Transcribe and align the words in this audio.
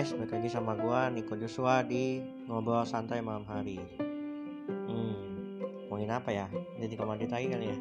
guys, 0.00 0.16
balik 0.16 0.32
lagi 0.32 0.48
sama 0.48 0.72
gua 0.80 1.12
Niko 1.12 1.36
Joshua 1.36 1.84
di 1.84 2.24
ngobrol 2.48 2.88
santai 2.88 3.20
malam 3.20 3.44
hari. 3.44 3.76
Hmm, 4.64 5.60
ngomongin 5.92 6.08
apa 6.08 6.32
ya? 6.32 6.48
Jadi 6.80 6.96
komandi 6.96 7.28
lagi 7.28 7.52
kali 7.52 7.68
ya. 7.68 7.76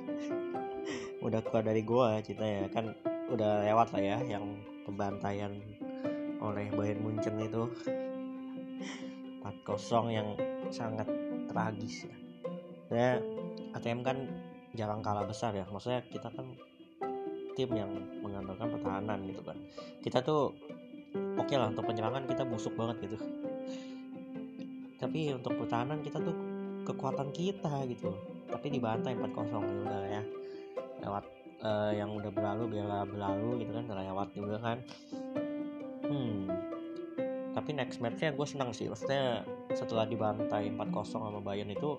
udah 1.32 1.40
keluar 1.40 1.64
dari 1.64 1.80
gua 1.80 2.20
ya 2.20 2.68
kan 2.76 2.92
udah 3.32 3.64
lewat 3.64 3.96
lah 3.96 4.04
ya 4.04 4.18
yang 4.36 4.44
pembantaian 4.84 5.64
oleh 6.44 6.68
Bayern 6.76 7.08
Munchen 7.08 7.40
itu 7.40 7.72
4-0 9.64 10.12
yang 10.12 10.36
sangat 10.76 11.08
tragis 11.48 12.04
ya. 12.04 12.16
Ya, 12.92 13.10
ATM 13.80 14.04
kan 14.04 14.28
jarang 14.76 15.00
kalah 15.00 15.24
besar 15.24 15.56
ya. 15.56 15.64
Maksudnya 15.72 16.04
kita 16.12 16.28
kan 16.36 16.52
tim 17.56 17.72
yang 17.72 17.96
mengandalkan 18.20 18.76
pertahanan 18.76 19.24
gitu 19.24 19.40
kan. 19.40 19.56
Kita 20.04 20.20
tuh 20.20 20.52
oke 21.50 21.58
okay 21.58 21.66
lah 21.66 21.74
untuk 21.74 21.90
penyerangan 21.90 22.30
kita 22.30 22.46
busuk 22.46 22.78
banget 22.78 23.10
gitu. 23.10 23.18
Tapi 25.02 25.34
untuk 25.34 25.58
pertahanan 25.58 26.06
kita 26.06 26.22
tuh 26.22 26.38
kekuatan 26.86 27.34
kita 27.34 27.90
gitu. 27.90 28.14
Tapi 28.46 28.70
dibantai 28.70 29.18
4-0 29.18 29.34
ya 29.34 29.58
udah 29.58 30.02
ya. 30.14 30.22
Lewat 31.02 31.26
uh, 31.66 31.90
yang 31.90 32.14
udah 32.14 32.30
berlalu 32.30 32.78
biarlah 32.78 33.02
berlalu 33.10 33.66
gitu 33.66 33.72
kan 33.74 33.84
udah 33.90 33.98
lewat 33.98 34.30
juga 34.38 34.56
kan. 34.62 34.78
Hmm. 36.06 36.54
Tapi 37.58 37.70
next 37.74 37.98
matchnya 37.98 38.30
gue 38.30 38.46
senang 38.46 38.70
sih. 38.70 38.86
Maksudnya 38.86 39.42
setelah 39.74 40.06
dibantai 40.06 40.70
4-0 40.70 41.02
sama 41.02 41.42
Bayern 41.42 41.74
itu 41.74 41.98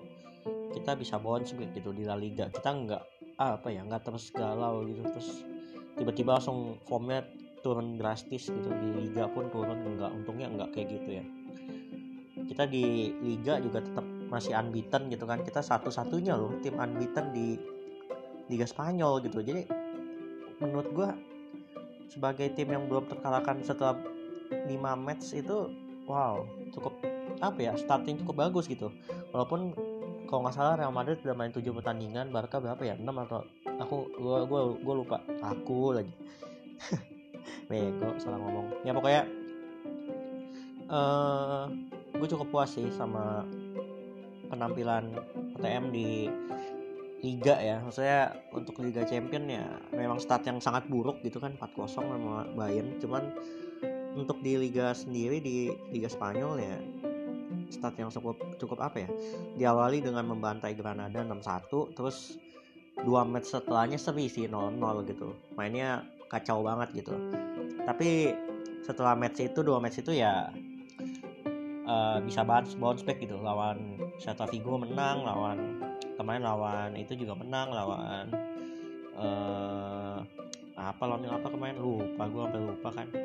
kita 0.71 0.95
bisa 0.95 1.19
bounce 1.19 1.51
back 1.59 1.75
gitu 1.75 1.91
di 1.91 2.07
La 2.07 2.15
Liga. 2.15 2.47
Kita 2.47 2.71
nggak 2.71 3.03
apa 3.35 3.67
ya 3.67 3.83
nggak 3.83 3.99
terus 4.07 4.31
galau 4.31 4.87
gitu. 4.87 5.03
Terus 5.11 5.43
tiba-tiba 5.99 6.39
langsung 6.39 6.79
formnya 6.87 7.40
turun 7.61 7.97
drastis 7.97 8.49
gitu. 8.49 8.69
Di 8.69 8.89
liga 9.07 9.29
pun 9.31 9.47
turun 9.49 9.79
enggak 9.81 10.11
untungnya 10.11 10.47
enggak 10.49 10.69
kayak 10.75 10.87
gitu 10.99 11.09
ya. 11.21 11.25
Kita 12.45 12.67
di 12.67 13.15
liga 13.23 13.61
juga 13.63 13.79
tetap 13.79 14.03
masih 14.27 14.57
unbeaten 14.57 15.07
gitu 15.07 15.23
kan. 15.23 15.39
Kita 15.45 15.63
satu-satunya 15.63 16.35
loh 16.35 16.57
tim 16.59 16.75
unbeaten 16.75 17.31
di 17.31 17.55
liga 18.51 18.67
Spanyol 18.67 19.23
gitu. 19.23 19.39
Jadi 19.39 19.65
menurut 20.59 20.89
gue 20.93 21.09
sebagai 22.11 22.51
tim 22.53 22.69
yang 22.69 22.85
belum 22.91 23.07
terkalahkan 23.07 23.63
setelah 23.63 23.95
5 24.51 24.67
match 24.99 25.31
itu 25.31 25.71
wow 26.05 26.43
cukup 26.75 26.91
apa 27.39 27.59
ya 27.59 27.73
starting 27.79 28.19
cukup 28.19 28.49
bagus 28.49 28.67
gitu. 28.67 28.91
Walaupun 29.31 29.71
kalau 30.27 30.47
nggak 30.47 30.55
salah 30.55 30.75
Real 30.75 30.91
Madrid 30.91 31.19
udah 31.23 31.35
main 31.35 31.51
7 31.55 31.63
pertandingan 31.71 32.29
Barca 32.35 32.59
berapa 32.59 32.79
ya? 32.83 32.95
6 32.99 33.07
atau 33.07 33.47
aku 33.79 33.95
gua 34.19 34.43
gua 34.43 34.61
gua 34.75 34.95
lupa. 34.95 35.17
Aku 35.39 35.95
lagi 35.95 36.13
bego 37.67 38.15
salah 38.17 38.39
ngomong. 38.39 38.85
Ya 38.85 38.91
pokoknya 38.95 39.23
uh, 40.91 41.65
eh, 41.71 42.17
gue 42.17 42.27
cukup 42.27 42.47
puas 42.51 42.69
sih 42.73 42.87
sama 42.93 43.47
penampilan 44.51 45.15
ATM 45.57 45.93
di 45.95 46.27
Liga 47.21 47.53
ya. 47.61 47.77
Maksudnya 47.85 48.33
untuk 48.51 48.81
Liga 48.81 49.05
Champion 49.05 49.45
ya 49.45 49.65
memang 49.93 50.17
start 50.17 50.43
yang 50.49 50.57
sangat 50.57 50.89
buruk 50.89 51.21
gitu 51.21 51.37
kan 51.37 51.53
4-0 51.61 51.85
sama 51.85 52.49
Bayern. 52.57 52.97
Cuman 52.97 53.29
untuk 54.17 54.41
di 54.41 54.57
Liga 54.57 54.91
sendiri 54.91 55.39
di 55.39 55.71
Liga 55.93 56.09
Spanyol 56.11 56.59
ya 56.59 56.75
start 57.71 57.95
yang 57.95 58.11
cukup 58.11 58.35
cukup 58.59 58.83
apa 58.83 59.07
ya? 59.07 59.09
Diawali 59.55 60.03
dengan 60.03 60.27
membantai 60.27 60.75
Granada 60.75 61.23
6-1 61.23 61.95
terus 61.95 62.35
dua 63.05 63.23
match 63.23 63.55
setelahnya 63.55 63.95
seri 63.95 64.27
sih 64.27 64.49
0-0 64.49 64.81
gitu. 65.07 65.31
Mainnya 65.55 66.03
kacau 66.31 66.63
banget 66.63 67.03
gitu. 67.03 67.11
Tapi 67.83 68.31
setelah 68.87 69.19
match 69.19 69.43
itu 69.43 69.59
dua 69.59 69.83
match 69.83 69.99
itu 69.99 70.15
ya 70.15 70.47
uh, 71.83 72.17
bisa 72.23 72.47
bounce 72.47 72.79
bounce 72.79 73.03
back 73.03 73.19
gitu. 73.19 73.35
Lawan 73.35 73.99
Celta 74.15 74.47
Vigo 74.47 74.79
menang 74.79 75.27
lawan 75.27 75.83
kemarin 76.15 76.47
lawan 76.47 76.95
itu 76.95 77.19
juga 77.19 77.35
menang 77.35 77.75
lawan 77.75 78.25
uh, 79.19 80.23
apa 80.79 81.03
lawan 81.03 81.27
apa 81.27 81.47
kemarin? 81.51 81.75
Lupa 81.83 82.23
gue 82.31 82.43
sampai 82.47 82.61
lupa 82.63 82.89
kan. 82.95 83.07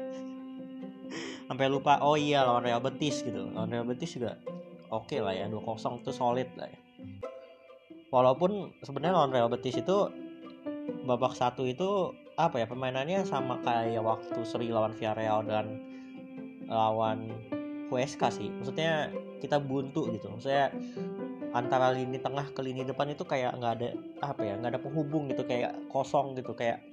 Sampai 1.46 1.70
lupa 1.70 2.02
oh 2.02 2.18
iya 2.18 2.42
lawan 2.42 2.66
Real 2.66 2.82
Betis 2.82 3.22
gitu. 3.22 3.46
Lawan 3.54 3.70
Real 3.70 3.86
Betis 3.86 4.18
juga 4.18 4.34
oke 4.90 5.14
okay 5.14 5.22
lah 5.22 5.30
ya 5.30 5.46
2-0 5.46 6.02
itu 6.02 6.10
solid 6.10 6.50
lah 6.58 6.66
ya. 6.66 6.80
Walaupun 8.10 8.74
sebenarnya 8.82 9.14
lawan 9.14 9.30
Real 9.30 9.46
Betis 9.46 9.78
itu 9.78 10.10
babak 11.06 11.38
satu 11.38 11.62
itu 11.62 12.10
apa 12.36 12.60
ya 12.60 12.66
permainannya 12.68 13.24
sama 13.24 13.56
kayak 13.64 14.04
waktu 14.04 14.40
seri 14.44 14.68
lawan 14.68 14.92
Villarreal 14.92 15.40
dan 15.48 15.80
lawan 16.68 17.32
Huesca 17.88 18.28
sih. 18.28 18.52
Maksudnya 18.52 19.08
kita 19.40 19.56
buntu 19.56 20.12
gitu. 20.12 20.28
Maksudnya 20.28 20.68
antara 21.56 21.96
lini 21.96 22.20
tengah 22.20 22.52
ke 22.52 22.60
lini 22.60 22.84
depan 22.84 23.08
itu 23.08 23.24
kayak 23.24 23.56
nggak 23.56 23.72
ada 23.80 23.88
apa 24.20 24.42
ya 24.44 24.54
nggak 24.60 24.72
ada 24.76 24.80
penghubung 24.82 25.32
gitu. 25.32 25.48
Kayak 25.48 25.80
kosong 25.88 26.36
gitu 26.36 26.52
kayak 26.52 26.84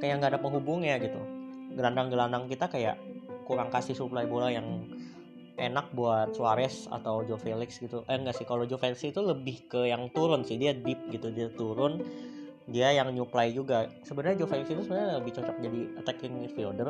kayak 0.00 0.14
nggak 0.16 0.32
ada 0.32 0.40
penghubungnya 0.40 0.96
gitu. 0.96 1.20
Gelandang-gelandang 1.76 2.48
kita 2.48 2.72
kayak 2.72 2.96
kurang 3.44 3.68
kasih 3.68 3.92
suplai 3.92 4.24
bola 4.24 4.48
yang 4.48 4.88
enak 5.56 5.92
buat 5.92 6.36
Suarez 6.36 6.88
atau 6.88 7.20
Joe 7.28 7.40
Felix 7.40 7.76
gitu. 7.80 8.00
Eh 8.08 8.16
enggak 8.16 8.40
sih 8.40 8.48
kalau 8.48 8.64
Joe 8.64 8.80
Felix 8.80 9.04
itu 9.04 9.20
lebih 9.20 9.68
ke 9.68 9.92
yang 9.92 10.08
turun 10.14 10.40
sih. 10.40 10.56
Dia 10.56 10.72
deep 10.72 11.12
gitu 11.12 11.28
dia 11.34 11.52
turun 11.52 12.00
dia 12.66 12.90
yang 12.90 13.14
nyuplai 13.14 13.54
juga. 13.54 13.86
Sebenarnya 14.02 14.42
Joe 14.42 14.50
Felix 14.50 14.66
itu 14.70 14.82
sebenarnya 14.82 15.22
lebih 15.22 15.32
cocok 15.38 15.56
jadi 15.62 15.80
attacking 16.02 16.34
midfielder 16.34 16.88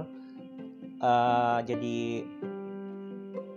uh, 1.04 1.60
jadi 1.64 2.24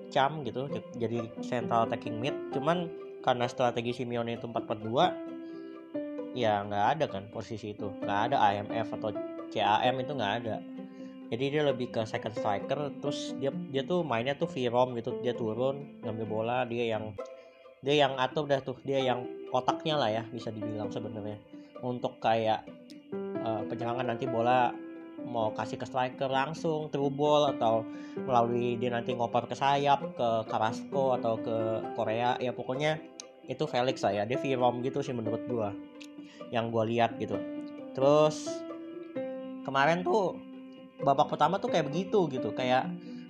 cam 0.09 0.41
gitu 0.44 0.68
jadi 1.00 1.24
central 1.40 1.88
attacking 1.88 2.19
mid. 2.19 2.35
Cuman 2.52 2.91
karena 3.24 3.47
strategi 3.47 3.94
Simeone 3.96 4.35
itu 4.35 4.47
4-4-2 4.47 6.35
ya 6.38 6.63
nggak 6.68 6.85
ada 6.97 7.06
kan 7.07 7.24
posisi 7.31 7.72
itu. 7.72 7.88
Nggak 8.03 8.19
ada 8.31 8.38
AMF 8.51 8.91
atau 9.00 9.16
CAM 9.50 9.96
itu 10.03 10.12
nggak 10.13 10.34
ada. 10.44 10.59
Jadi 11.30 11.46
dia 11.53 11.62
lebih 11.62 11.94
ke 11.94 12.01
second 12.09 12.34
striker 12.34 12.90
terus 13.00 13.38
dia 13.38 13.53
dia 13.69 13.86
tuh 13.86 14.01
mainnya 14.03 14.36
tuh 14.36 14.50
Virom 14.51 14.97
gitu. 15.00 15.16
Dia 15.24 15.31
turun 15.38 16.03
ngambil 16.03 16.25
bola 16.28 16.57
dia 16.68 16.97
yang 16.97 17.16
dia 17.80 17.96
yang 17.96 18.19
atur 18.19 18.44
dah 18.44 18.59
tuh. 18.59 18.75
Dia 18.84 19.00
yang 19.00 19.24
otaknya 19.56 19.96
lah 19.96 20.09
ya 20.12 20.24
bisa 20.30 20.51
dibilang 20.51 20.91
sebenarnya 20.91 21.59
untuk 21.82 22.20
kayak 22.20 22.68
uh, 23.44 23.64
penyerangan 23.68 24.06
nanti 24.08 24.26
bola 24.28 24.72
mau 25.20 25.52
kasih 25.52 25.76
ke 25.76 25.86
striker 25.86 26.32
langsung 26.32 26.88
through 26.90 27.12
ball 27.12 27.52
atau 27.52 27.84
melalui 28.16 28.80
dia 28.80 28.90
nanti 28.90 29.12
ngoper 29.14 29.52
ke 29.52 29.56
sayap 29.56 30.16
ke 30.16 30.30
Carrasco 30.48 31.16
atau 31.16 31.38
ke 31.40 31.58
Korea. 31.94 32.40
Ya 32.40 32.56
pokoknya 32.56 32.98
itu 33.46 33.64
Felix 33.68 34.02
lah 34.06 34.14
ya 34.14 34.24
dia 34.24 34.40
Virom 34.40 34.80
gitu 34.86 35.04
sih 35.04 35.12
menurut 35.12 35.44
gua 35.46 35.76
yang 36.50 36.72
gua 36.72 36.88
lihat 36.88 37.20
gitu. 37.20 37.36
Terus 37.94 38.48
kemarin 39.68 40.02
tuh 40.02 40.40
babak 41.04 41.32
pertama 41.32 41.60
tuh 41.60 41.72
kayak 41.72 41.92
begitu 41.92 42.28
gitu 42.32 42.52
kayak 42.56 42.88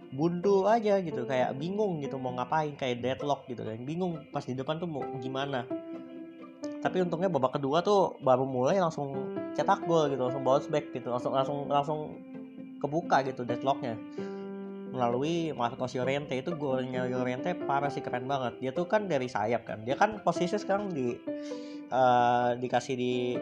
buntu 0.09 0.65
aja 0.65 0.97
gitu 1.05 1.21
kayak 1.29 1.53
bingung 1.53 2.01
gitu 2.01 2.17
mau 2.17 2.33
ngapain 2.33 2.73
kayak 2.77 3.01
deadlock 3.01 3.45
gitu 3.49 3.65
kan. 3.65 3.81
Bingung 3.81 4.29
pas 4.29 4.45
di 4.45 4.53
depan 4.53 4.77
tuh 4.77 4.89
mau 4.89 5.03
gimana 5.19 5.65
tapi 6.79 7.03
untungnya 7.03 7.27
babak 7.27 7.59
kedua 7.59 7.83
tuh 7.83 8.15
baru 8.23 8.47
mulai 8.47 8.79
langsung 8.79 9.35
cetak 9.51 9.83
gol 9.83 10.07
gitu 10.07 10.23
langsung 10.23 10.43
bounce 10.47 10.71
back 10.71 10.95
gitu 10.95 11.11
langsung 11.11 11.35
langsung 11.35 11.67
langsung 11.67 11.99
kebuka 12.79 13.21
gitu 13.27 13.43
deadlocknya. 13.43 13.99
Melalui 14.89 15.53
Marcos 15.53 15.93
Llorente 15.93 16.33
itu 16.39 16.55
golnya 16.55 17.05
Llorente 17.05 17.53
parah 17.67 17.91
sih 17.91 17.99
keren 17.99 18.25
banget. 18.25 18.57
Dia 18.63 18.71
tuh 18.71 18.87
kan 18.87 19.05
dari 19.11 19.27
sayap 19.27 19.67
kan 19.67 19.83
dia 19.83 19.99
kan 19.99 20.23
posisi 20.23 20.55
sekarang 20.55 20.89
di 20.95 21.19
uh, 21.91 22.55
dikasih 22.55 22.95
di 22.95 23.35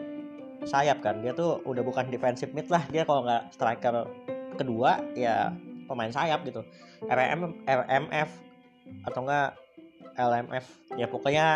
sayap 0.66 0.98
kan. 0.98 1.22
Dia 1.22 1.32
tuh 1.32 1.62
udah 1.62 1.86
bukan 1.86 2.10
defensive 2.10 2.50
mid 2.50 2.66
lah 2.68 2.82
dia 2.90 3.06
kalau 3.06 3.22
nggak 3.22 3.54
striker 3.54 4.10
kedua 4.58 4.98
ya 5.14 5.54
pemain 5.86 6.10
sayap 6.10 6.42
gitu. 6.42 6.66
RM 7.06 7.64
RMF 7.64 8.30
atau 9.06 9.22
enggak 9.22 9.54
LMF 10.18 10.66
ya 10.98 11.06
pokoknya 11.06 11.46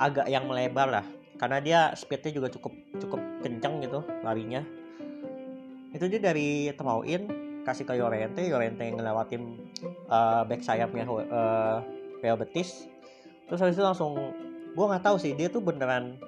agak 0.00 0.26
yang 0.32 0.48
melebar 0.48 0.88
lah 0.88 1.04
karena 1.38 1.58
dia 1.62 1.80
speednya 1.94 2.34
juga 2.34 2.48
cukup 2.50 2.74
cukup 2.98 3.20
kencang 3.46 3.78
gitu 3.80 4.02
larinya. 4.26 4.66
Itu 5.94 6.10
dia 6.10 6.20
dari 6.20 6.68
in 7.06 7.22
kasih 7.62 7.84
ke 7.86 7.94
Yorente 7.96 8.42
Yorente 8.42 8.82
yang 8.82 8.98
ngelewatin 8.98 9.42
uh, 10.10 10.42
back 10.44 10.60
sayapnya 10.60 11.06
uh, 11.06 11.80
Real 12.20 12.36
Betis. 12.36 12.90
Terus 13.46 13.60
habis 13.62 13.78
itu 13.78 13.84
langsung 13.86 14.18
gue 14.74 14.84
nggak 14.84 15.04
tahu 15.06 15.16
sih 15.16 15.32
dia 15.32 15.48
tuh 15.48 15.64
beneran 15.64 16.18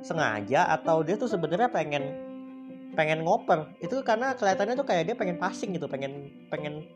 sengaja 0.00 0.66
atau 0.72 1.04
dia 1.04 1.20
tuh 1.20 1.28
sebenarnya 1.28 1.68
pengen 1.68 2.16
pengen 2.96 3.22
ngoper. 3.22 3.70
Itu 3.78 4.00
karena 4.02 4.34
kelihatannya 4.34 4.74
tuh 4.74 4.88
kayak 4.88 5.12
dia 5.12 5.16
pengen 5.18 5.36
passing 5.36 5.76
gitu 5.76 5.86
pengen 5.86 6.32
pengen 6.48 6.88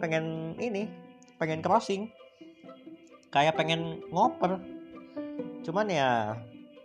pengen 0.00 0.56
ini 0.56 0.88
pengen 1.36 1.60
crossing. 1.60 2.08
Kayak 3.30 3.54
pengen 3.60 4.02
ngoper. 4.10 4.58
Cuman 5.62 5.86
ya 5.86 6.34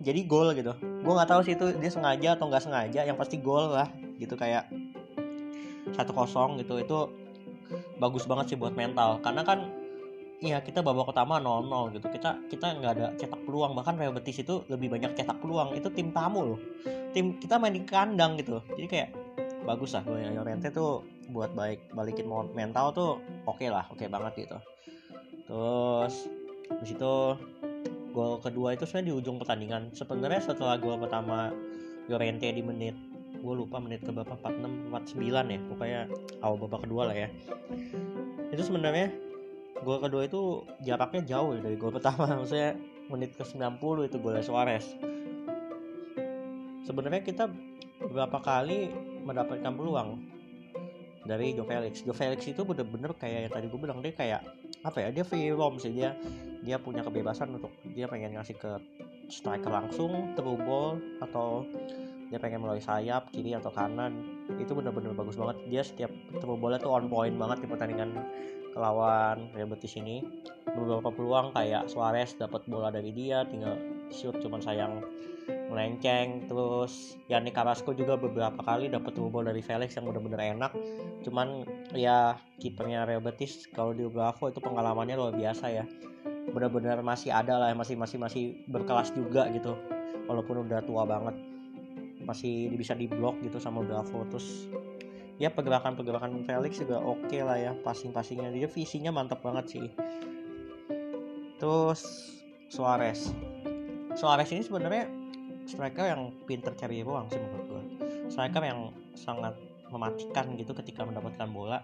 jadi 0.02 0.20
gol 0.28 0.52
gitu. 0.58 0.74
Gue 0.80 1.14
nggak 1.14 1.30
tahu 1.30 1.42
sih 1.46 1.54
itu 1.56 1.66
dia 1.78 1.92
sengaja 1.92 2.36
atau 2.36 2.52
nggak 2.52 2.64
sengaja 2.64 3.02
yang 3.08 3.16
pasti 3.16 3.40
gol 3.40 3.72
lah 3.72 3.88
gitu 4.20 4.36
kayak 4.36 4.68
satu 5.94 6.12
kosong 6.12 6.60
gitu 6.60 6.82
itu 6.82 6.98
bagus 8.00 8.28
banget 8.28 8.56
sih 8.56 8.58
buat 8.60 8.76
mental. 8.76 9.24
Karena 9.24 9.44
kan 9.46 9.86
Iya 10.44 10.60
kita 10.60 10.84
babak 10.84 11.16
pertama 11.16 11.40
0-0 11.40 11.96
gitu 11.96 12.12
kita 12.12 12.36
kita 12.52 12.76
nggak 12.76 12.94
ada 13.00 13.08
cetak 13.16 13.40
peluang 13.48 13.72
bahkan 13.72 13.96
Real 13.96 14.12
Betis 14.12 14.44
itu 14.44 14.68
lebih 14.68 14.92
banyak 14.92 15.16
cetak 15.16 15.40
peluang 15.40 15.72
itu 15.72 15.88
tim 15.96 16.12
tamu 16.12 16.54
loh. 16.54 16.60
Tim 17.16 17.40
kita 17.40 17.56
main 17.56 17.72
di 17.72 17.88
kandang 17.88 18.36
gitu 18.36 18.60
jadi 18.76 18.88
kayak 18.92 19.10
bagus 19.64 19.96
lah 19.96 20.04
gue 20.04 20.20
Llorente 20.36 20.76
tuh 20.76 21.08
buat 21.32 21.56
baik 21.56 21.96
balikin 21.96 22.28
mental 22.52 22.92
tuh 22.92 23.24
oke 23.48 23.58
okay 23.58 23.72
lah 23.72 23.88
oke 23.88 24.04
okay 24.04 24.12
banget 24.12 24.44
gitu. 24.44 24.58
Terus 25.48 26.28
di 26.84 26.86
situ 26.94 27.14
gol 28.16 28.40
kedua 28.40 28.80
itu 28.80 28.88
sebenarnya 28.88 29.12
di 29.12 29.16
ujung 29.20 29.36
pertandingan. 29.44 29.92
Sebenarnya 29.92 30.40
setelah 30.40 30.80
gol 30.80 30.96
pertama 30.96 31.52
Llorente 32.08 32.48
di 32.48 32.64
menit 32.64 32.96
gue 33.36 33.54
lupa 33.54 33.78
menit 33.78 34.02
ke 34.02 34.10
berapa 34.10 34.34
46 34.42 34.90
49 34.90 35.54
ya 35.54 35.60
pokoknya 35.70 36.02
awal 36.42 36.58
babak 36.66 36.88
kedua 36.88 37.12
lah 37.12 37.16
ya. 37.16 37.30
Itu 38.50 38.64
sebenarnya 38.64 39.12
gol 39.84 40.00
kedua 40.00 40.26
itu 40.26 40.64
jaraknya 40.82 41.22
jauh 41.28 41.54
ya 41.54 41.62
dari 41.62 41.76
gol 41.76 41.92
pertama. 41.92 42.32
Maksudnya 42.40 42.80
menit 43.12 43.36
ke 43.36 43.44
90 43.44 44.10
itu 44.10 44.18
golnya 44.18 44.42
Suarez. 44.42 44.86
Sebenarnya 46.88 47.22
kita 47.22 47.52
beberapa 48.02 48.40
kali 48.42 48.90
mendapatkan 49.26 49.74
peluang 49.74 50.22
dari 51.26 51.58
Joe 51.58 51.66
Felix. 51.66 52.06
Joe 52.06 52.18
Felix 52.18 52.46
itu 52.46 52.62
bener-bener 52.62 53.12
kayak 53.18 53.50
yang 53.50 53.54
tadi 53.54 53.66
gue 53.70 53.80
bilang 53.82 54.00
dia 54.02 54.14
kayak 54.14 54.42
apa 54.86 55.02
ya 55.02 55.10
dia 55.10 55.26
free 55.26 55.50
roam 55.50 55.82
sih 55.82 55.90
dia 55.90 56.14
dia 56.62 56.78
punya 56.78 57.02
kebebasan 57.02 57.58
untuk 57.58 57.74
dia 57.98 58.06
pengen 58.06 58.38
ngasih 58.38 58.58
ke 58.58 58.78
striker 59.30 59.70
langsung 59.70 60.34
through 60.38 60.62
ball 60.62 61.02
atau 61.22 61.66
dia 62.30 62.42
pengen 62.42 62.66
melalui 62.66 62.82
sayap 62.82 63.30
kiri 63.30 63.54
atau 63.54 63.70
kanan 63.70 64.26
itu 64.58 64.74
bener-bener 64.74 65.14
bagus 65.14 65.38
banget. 65.38 65.58
Dia 65.70 65.82
setiap 65.86 66.10
through 66.42 66.58
ballnya 66.58 66.82
tuh 66.82 66.94
on 66.94 67.06
point 67.06 67.38
banget 67.38 67.66
di 67.66 67.68
pertandingan 67.70 68.18
lawan 68.74 69.54
Real 69.54 69.70
Betis 69.70 69.94
ini. 69.98 70.26
Beberapa 70.66 71.14
peluang 71.14 71.54
kayak 71.54 71.88
Suarez 71.88 72.34
dapat 72.36 72.66
bola 72.66 72.90
dari 72.90 73.14
dia 73.14 73.46
tinggal 73.46 73.78
shoot 74.14 74.36
cuman 74.42 74.62
sayang 74.62 75.02
melenceng. 75.70 76.46
Terus 76.50 77.18
Yannick 77.30 77.56
Carrasco 77.56 77.94
juga 77.94 78.18
beberapa 78.18 78.58
kali 78.62 78.90
dapat 78.90 79.18
bola 79.18 79.54
dari 79.54 79.62
Felix 79.62 79.96
yang 79.98 80.10
benar-benar 80.10 80.42
enak. 80.42 80.72
Cuman 81.26 81.66
ya 81.94 82.38
kipernya 82.62 83.06
Real 83.06 83.22
Betis 83.22 83.70
kalau 83.74 83.94
di 83.94 84.06
Bravo 84.10 84.50
itu 84.50 84.60
pengalamannya 84.62 85.16
luar 85.18 85.34
biasa 85.34 85.66
ya. 85.70 85.86
Benar-benar 86.50 87.02
masih 87.02 87.34
ada 87.34 87.58
lah 87.58 87.74
masih 87.74 87.98
masih 87.98 88.18
masih 88.22 88.44
berkelas 88.70 89.14
juga 89.14 89.50
gitu. 89.54 89.78
Walaupun 90.26 90.66
udah 90.66 90.82
tua 90.86 91.06
banget 91.06 91.36
masih 92.26 92.74
bisa 92.74 92.98
diblok 92.98 93.38
gitu 93.46 93.62
sama 93.62 93.86
Bravo. 93.86 94.26
Terus 94.34 94.70
ya 95.36 95.52
pergerakan-pergerakan 95.52 96.48
Felix 96.48 96.80
juga 96.82 97.02
oke 97.02 97.30
okay 97.30 97.42
lah 97.46 97.58
ya 97.58 97.72
passing-passingnya. 97.86 98.54
Dia 98.54 98.70
visinya 98.70 99.12
mantap 99.14 99.42
banget 99.46 99.78
sih. 99.78 99.88
Terus 101.56 102.02
Suarez 102.68 103.32
Suarez 104.16 104.50
ini 104.56 104.64
sebenarnya 104.64 105.12
striker 105.68 106.06
yang 106.08 106.32
pinter 106.48 106.72
cari 106.74 107.04
ruang 107.04 107.28
sih 107.28 107.42
menurut 107.42 107.68
gue 107.68 107.84
striker 108.30 108.64
yang 108.64 108.90
sangat 109.16 109.54
mematikan 109.90 110.58
gitu 110.58 110.74
ketika 110.76 111.06
mendapatkan 111.06 111.48
bola. 111.50 111.80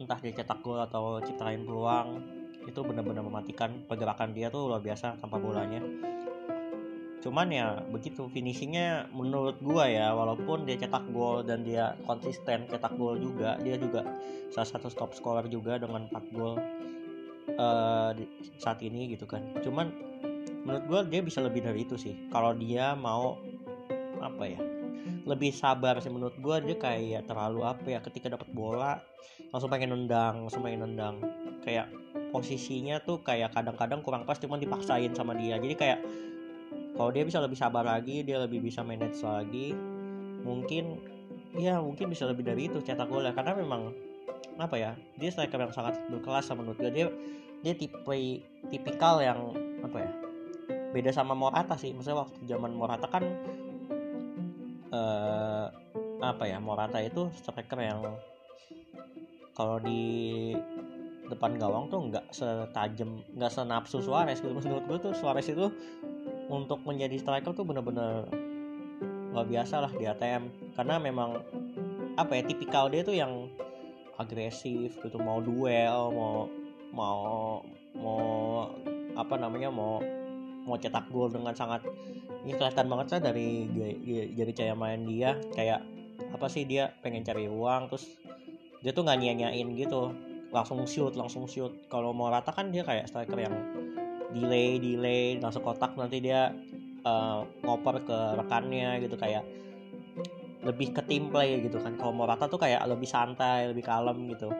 Entah 0.00 0.18
dia 0.18 0.34
cetak 0.34 0.58
gol 0.64 0.82
atau 0.82 1.22
ciptain 1.22 1.62
peluang 1.62 2.18
itu 2.66 2.80
benar-benar 2.82 3.22
mematikan. 3.22 3.84
Pergerakan 3.86 4.34
dia 4.34 4.50
tuh 4.50 4.66
luar 4.66 4.82
biasa 4.82 5.20
tanpa 5.20 5.38
bolanya. 5.38 5.78
Cuman 7.22 7.54
ya 7.54 7.78
begitu 7.86 8.26
finishingnya 8.26 9.06
menurut 9.14 9.62
gua 9.62 9.86
ya 9.86 10.10
walaupun 10.10 10.66
dia 10.66 10.74
cetak 10.74 11.06
gol 11.14 11.46
dan 11.46 11.62
dia 11.62 11.94
konsisten 12.02 12.66
cetak 12.66 12.98
gol 12.98 13.14
juga 13.14 13.54
dia 13.62 13.78
juga 13.78 14.02
salah 14.50 14.66
satu 14.66 14.90
top 14.90 15.14
scorer 15.14 15.46
juga 15.46 15.78
dengan 15.78 16.10
4 16.10 16.34
gol 16.34 16.58
uh, 17.54 18.10
saat 18.58 18.82
ini 18.82 19.14
gitu 19.14 19.30
kan. 19.30 19.46
Cuman 19.62 20.11
menurut 20.62 20.84
gua 20.86 21.00
dia 21.06 21.20
bisa 21.22 21.42
lebih 21.42 21.62
dari 21.62 21.84
itu 21.86 21.98
sih. 21.98 22.14
Kalau 22.30 22.54
dia 22.54 22.94
mau 22.94 23.38
apa 24.22 24.44
ya 24.46 24.60
lebih 25.26 25.54
sabar 25.54 25.98
sih 25.98 26.10
menurut 26.10 26.34
gua. 26.38 26.62
Dia 26.62 26.78
kayak 26.78 27.26
terlalu 27.26 27.66
apa 27.66 27.86
ya 27.86 28.00
ketika 28.02 28.32
dapat 28.32 28.48
bola 28.50 29.02
langsung 29.52 29.68
pengen 29.68 29.92
nendang 29.94 30.46
langsung 30.46 30.62
pengen 30.62 30.86
nendang. 30.88 31.20
Kayak 31.62 31.90
posisinya 32.32 32.98
tuh 33.04 33.20
kayak 33.20 33.52
kadang-kadang 33.52 34.00
kurang 34.00 34.24
pas 34.24 34.40
cuman 34.40 34.58
dipaksain 34.62 35.12
sama 35.14 35.36
dia. 35.36 35.58
Jadi 35.58 35.74
kayak 35.74 35.98
kalau 36.96 37.10
dia 37.10 37.24
bisa 37.24 37.40
lebih 37.40 37.56
sabar 37.56 37.84
lagi 37.84 38.20
dia 38.22 38.38
lebih 38.40 38.60
bisa 38.60 38.84
manage 38.84 39.20
lagi 39.24 39.72
mungkin 40.42 41.00
ya 41.56 41.80
mungkin 41.80 42.08
bisa 42.12 42.24
lebih 42.28 42.44
dari 42.44 42.68
itu 42.68 42.80
cetak 42.80 43.08
gol 43.08 43.24
ya 43.24 43.32
karena 43.32 43.56
memang 43.56 43.92
apa 44.60 44.76
ya 44.76 44.90
dia 45.16 45.32
striker 45.32 45.60
yang 45.60 45.72
sangat 45.72 45.96
berkelas 46.08 46.48
menurut 46.52 46.76
gue 46.76 46.92
dia 46.92 47.06
dia 47.64 47.74
tipe 47.76 48.16
tipikal 48.68 49.20
yang 49.22 49.52
apa 49.80 49.98
ya 50.02 50.10
beda 50.92 51.10
sama 51.10 51.32
Morata 51.32 51.74
sih. 51.80 51.96
Maksudnya 51.96 52.22
waktu 52.22 52.38
zaman 52.46 52.72
Morata 52.76 53.08
kan 53.08 53.24
uh, 54.92 55.66
apa 56.22 56.44
ya 56.46 56.62
Morata 56.62 57.00
itu 57.02 57.32
striker 57.34 57.80
yang 57.80 58.00
kalau 59.52 59.80
di 59.82 60.52
depan 61.28 61.56
gawang 61.56 61.88
tuh 61.88 62.12
nggak 62.12 62.28
setajam 62.32 63.24
nggak 63.32 63.52
senapsu 63.52 64.04
Suarez 64.04 64.38
gitu. 64.38 64.52
Menurut 64.52 64.84
gue 64.86 64.98
tuh 65.10 65.12
Suarez 65.16 65.48
itu 65.48 65.72
untuk 66.52 66.84
menjadi 66.84 67.16
striker 67.16 67.56
tuh 67.56 67.64
bener-bener 67.64 68.28
luar 69.32 69.48
biasa 69.48 69.88
lah 69.88 69.92
di 69.96 70.04
ATM 70.04 70.76
karena 70.76 71.00
memang 71.00 71.40
apa 72.20 72.36
ya 72.36 72.44
tipikal 72.44 72.92
dia 72.92 73.00
tuh 73.00 73.16
yang 73.16 73.48
agresif 74.20 75.00
gitu. 75.00 75.16
Mau 75.16 75.40
duel 75.40 76.12
mau 76.12 76.44
mau 76.92 77.20
mau 77.96 78.20
apa 79.16 79.34
namanya 79.40 79.72
mau 79.72 80.00
mau 80.62 80.78
cetak 80.78 81.10
gol 81.10 81.30
dengan 81.30 81.54
sangat 81.54 81.82
ini 82.42 82.58
kelihatan 82.58 82.86
banget 82.90 83.06
sih 83.06 83.22
dari 83.22 83.48
jadi 84.34 84.52
caya 84.52 84.74
main 84.74 85.06
dia. 85.06 85.38
Kayak 85.54 85.86
apa 86.34 86.46
sih 86.50 86.66
dia 86.66 86.90
pengen 87.02 87.22
cari 87.22 87.46
uang 87.46 87.92
terus 87.92 88.04
dia 88.82 88.90
tuh 88.90 89.06
nggak 89.06 89.18
nyanyain 89.22 89.68
gitu. 89.78 90.10
Langsung 90.50 90.82
shoot 90.84 91.14
langsung 91.14 91.46
shoot. 91.46 91.70
Kalau 91.86 92.10
mau 92.10 92.28
rata 92.28 92.50
kan 92.50 92.74
dia 92.74 92.82
kayak 92.82 93.06
striker 93.08 93.38
yang 93.38 93.54
delay 94.34 94.80
delay 94.82 95.38
langsung 95.38 95.62
kotak 95.62 95.94
nanti 95.94 96.18
dia 96.18 96.50
uh, 97.06 97.46
ngoper 97.62 98.02
ke 98.02 98.18
rekannya 98.42 98.98
gitu. 99.06 99.14
Kayak 99.14 99.46
lebih 100.66 100.94
ke 100.94 101.02
tim 101.06 101.30
play 101.30 101.62
gitu 101.62 101.78
kan. 101.78 101.94
Kalau 101.94 102.14
Morata 102.14 102.46
tuh 102.46 102.58
kayak 102.58 102.82
lebih 102.90 103.06
santai 103.06 103.70
lebih 103.70 103.86
kalem 103.86 104.30
gitu. 104.34 104.50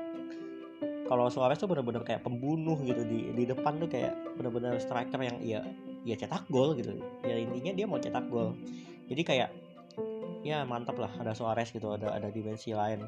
Kalau 1.03 1.29
Suarez 1.29 1.59
tuh 1.59 1.67
bener-bener 1.67 2.07
kayak 2.07 2.23
pembunuh 2.23 2.79
gitu. 2.87 3.03
Di 3.03 3.35
di 3.35 3.45
depan 3.47 3.83
tuh 3.83 3.91
kayak 3.91 4.39
bener-bener 4.39 4.79
striker 4.79 5.19
yang 5.19 5.43
ya 5.43 5.67
ya 6.03 6.19
cetak 6.19 6.51
gol 6.51 6.75
gitu. 6.79 6.99
Ya 7.23 7.39
intinya 7.39 7.73
dia 7.75 7.87
mau 7.87 7.99
cetak 7.99 8.27
gol. 8.29 8.55
Jadi 9.11 9.23
kayak 9.23 9.51
ya 10.43 10.67
mantap 10.67 10.99
lah 10.99 11.11
ada 11.23 11.33
Suarez 11.33 11.71
gitu 11.71 11.95
ada 11.95 12.11
ada 12.11 12.29
dimensi 12.31 12.75
lain. 12.75 13.07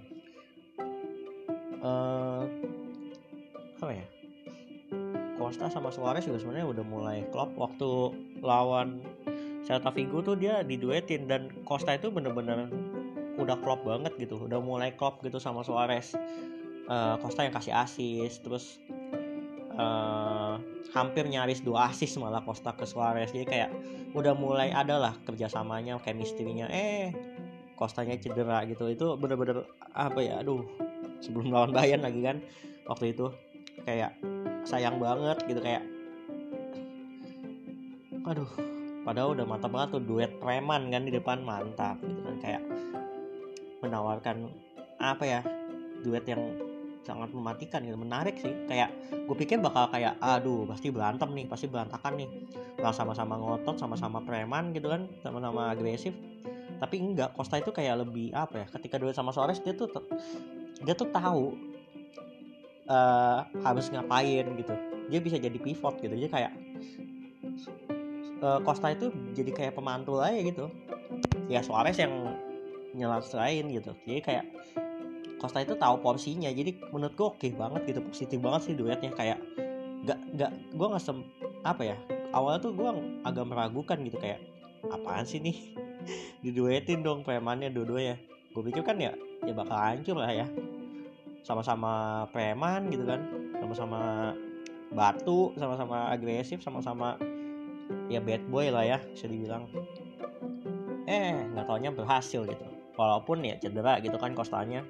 Uh, 1.85 2.49
apa 3.83 3.93
ya? 3.93 4.07
Costa 5.35 5.69
sama 5.69 5.93
Suarez 5.93 6.25
juga 6.25 6.41
sebenarnya 6.41 6.71
udah 6.71 6.85
mulai 6.87 7.19
klop 7.29 7.53
waktu 7.59 8.15
lawan 8.41 9.03
Celta 9.67 9.91
Vigo 9.93 10.23
tuh 10.25 10.39
dia 10.39 10.63
diduetin 10.65 11.27
dan 11.29 11.53
Costa 11.67 11.97
itu 11.97 12.09
bener-bener 12.09 12.71
udah 13.35 13.59
klop 13.61 13.83
banget 13.83 14.15
gitu 14.17 14.47
udah 14.47 14.63
mulai 14.63 14.95
klop 14.95 15.21
gitu 15.21 15.43
sama 15.43 15.67
Suarez. 15.67 16.15
Uh, 16.85 17.17
Costa 17.21 17.49
yang 17.49 17.53
kasih 17.57 17.75
asis 17.75 18.45
terus 18.45 18.77
uh, 19.79 20.57
hampir 20.95 21.27
nyaris 21.27 21.61
dua 21.61 21.91
asis 21.91 22.15
malah 22.19 22.43
Costa 22.47 22.75
ke 22.75 22.87
Suarez. 22.87 23.35
Jadi 23.35 23.47
kayak 23.47 23.71
udah 24.15 24.35
mulai 24.39 24.71
ada 24.71 24.99
lah 24.99 25.15
kerjasamanya 25.27 25.99
chemistry-nya. 26.03 26.71
Eh 26.71 27.11
Costanya 27.75 28.15
cedera 28.15 28.63
gitu. 28.71 28.87
Itu 28.87 29.19
bener-bener 29.19 29.67
apa 29.95 30.23
ya 30.23 30.39
aduh 30.43 30.63
sebelum 31.19 31.51
lawan 31.51 31.75
Bayern 31.75 32.07
lagi 32.07 32.23
kan 32.23 32.39
waktu 32.87 33.15
itu. 33.15 33.31
Kayak 33.83 34.15
sayang 34.65 35.03
banget 35.03 35.43
gitu 35.51 35.61
kayak 35.61 35.83
aduh 38.25 38.49
padahal 39.05 39.37
udah 39.37 39.45
mantap 39.45 39.69
banget 39.69 40.01
tuh 40.01 40.03
duet 40.07 40.33
preman 40.41 40.89
kan 40.89 41.03
di 41.05 41.13
depan 41.13 41.43
mantap 41.43 41.99
gitu 42.01 42.21
kan. 42.23 42.37
Kayak 42.39 42.63
menawarkan 43.83 44.49
apa 45.03 45.25
ya 45.27 45.41
duet 46.01 46.25
yang 46.25 46.41
sangat 47.05 47.31
mematikan 47.31 47.85
gitu 47.85 48.01
menarik 48.01 48.41
sih. 48.41 48.51
Kayak 48.67 48.91
gue 49.13 49.37
pikir 49.37 49.61
bakal 49.61 49.93
kayak 49.93 50.17
aduh 50.19 50.65
pasti 50.65 50.89
berantem 50.89 51.31
nih 51.37 51.47
pasti 51.47 51.69
berantakan 51.69 52.19
nih. 52.19 52.29
Lah 52.81 52.91
sama-sama 52.91 53.37
ngotot 53.37 53.77
sama-sama 53.77 54.25
preman 54.25 54.73
gitu 54.73 54.89
kan 54.91 55.07
sama-sama 55.21 55.71
agresif. 55.71 56.17
Tapi 56.81 56.97
enggak 56.99 57.37
Costa 57.37 57.61
itu 57.61 57.71
kayak 57.71 58.03
lebih 58.09 58.33
apa 58.35 58.65
ya 58.65 58.67
ketika 58.73 58.99
duet 58.99 59.15
sama 59.15 59.31
Suarez 59.31 59.61
dia 59.63 59.77
tuh 59.77 59.89
dia 60.83 60.97
tuh 60.97 61.09
tahu 61.13 61.55
uh, 62.89 63.47
harus 63.63 63.93
ngapain 63.93 64.45
gitu. 64.59 64.75
Dia 65.13 65.21
bisa 65.21 65.37
jadi 65.37 65.57
pivot 65.61 66.01
gitu. 66.01 66.17
Jadi 66.17 66.29
kayak 66.33 66.53
uh, 68.41 68.61
Costa 68.65 68.91
itu 68.91 69.13
jadi 69.37 69.51
kayak 69.53 69.73
pemantul 69.77 70.19
aja 70.19 70.41
gitu. 70.41 70.73
Ya 71.47 71.61
Suarez 71.61 72.01
yang 72.01 72.35
nyelesaiin 72.95 73.67
gitu. 73.75 73.93
Jadi 74.07 74.21
kayak 74.23 74.45
Costa 75.45 75.61
itu 75.61 75.77
tahu 75.77 76.01
porsinya. 76.01 76.49
Jadi 76.49 76.81
menurut 76.89 77.13
gue 77.13 77.27
oke 77.29 77.49
banget 77.53 77.93
gitu 77.93 78.01
positif 78.01 78.41
banget 78.41 78.73
sih 78.73 78.73
duetnya. 78.73 79.13
Kayak 79.13 79.45
gak 80.09 80.19
gak 80.41 80.51
gue 80.73 80.87
nggak 80.89 81.05
sem 81.05 81.21
apa 81.65 81.81
ya 81.85 81.97
awalnya 82.33 82.61
tuh 82.65 82.73
gue 82.73 82.89
agak 83.29 83.45
meragukan 83.45 84.01
gitu. 84.09 84.17
Kayak 84.17 84.41
apaan 84.89 85.29
sih 85.29 85.45
nih? 85.45 85.77
Diduetin 86.45 87.05
dong 87.05 87.21
premannya 87.29 87.69
dua-duanya. 87.69 88.17
Gue 88.57 88.65
pikir 88.73 88.81
kan 88.81 88.97
ya 88.97 89.13
ya 89.45 89.53
bakal 89.53 89.77
hancur 89.77 90.17
lah 90.17 90.33
ya. 90.33 90.49
Sama-sama 91.45 92.25
preman 92.33 92.89
gitu 92.89 93.05
kan. 93.05 93.21
Sama-sama 93.61 94.33
batu 94.97 95.53
sama-sama 95.61 96.09
agresif 96.09 96.63
sama-sama 96.63 97.19
ya 98.09 98.23
bad 98.23 98.41
boy 98.49 98.73
lah 98.73 98.89
ya 98.89 98.99
bisa 99.13 99.29
dibilang. 99.29 99.69
Eh 101.05 101.37
nggak 101.53 101.69
taunya 101.69 101.93
berhasil 101.93 102.49
gitu. 102.49 102.65
Walaupun 102.97 103.45
ya 103.45 103.61
cedera 103.61 104.01
gitu 104.01 104.17
kan 104.17 104.33
kostanya 104.33 104.87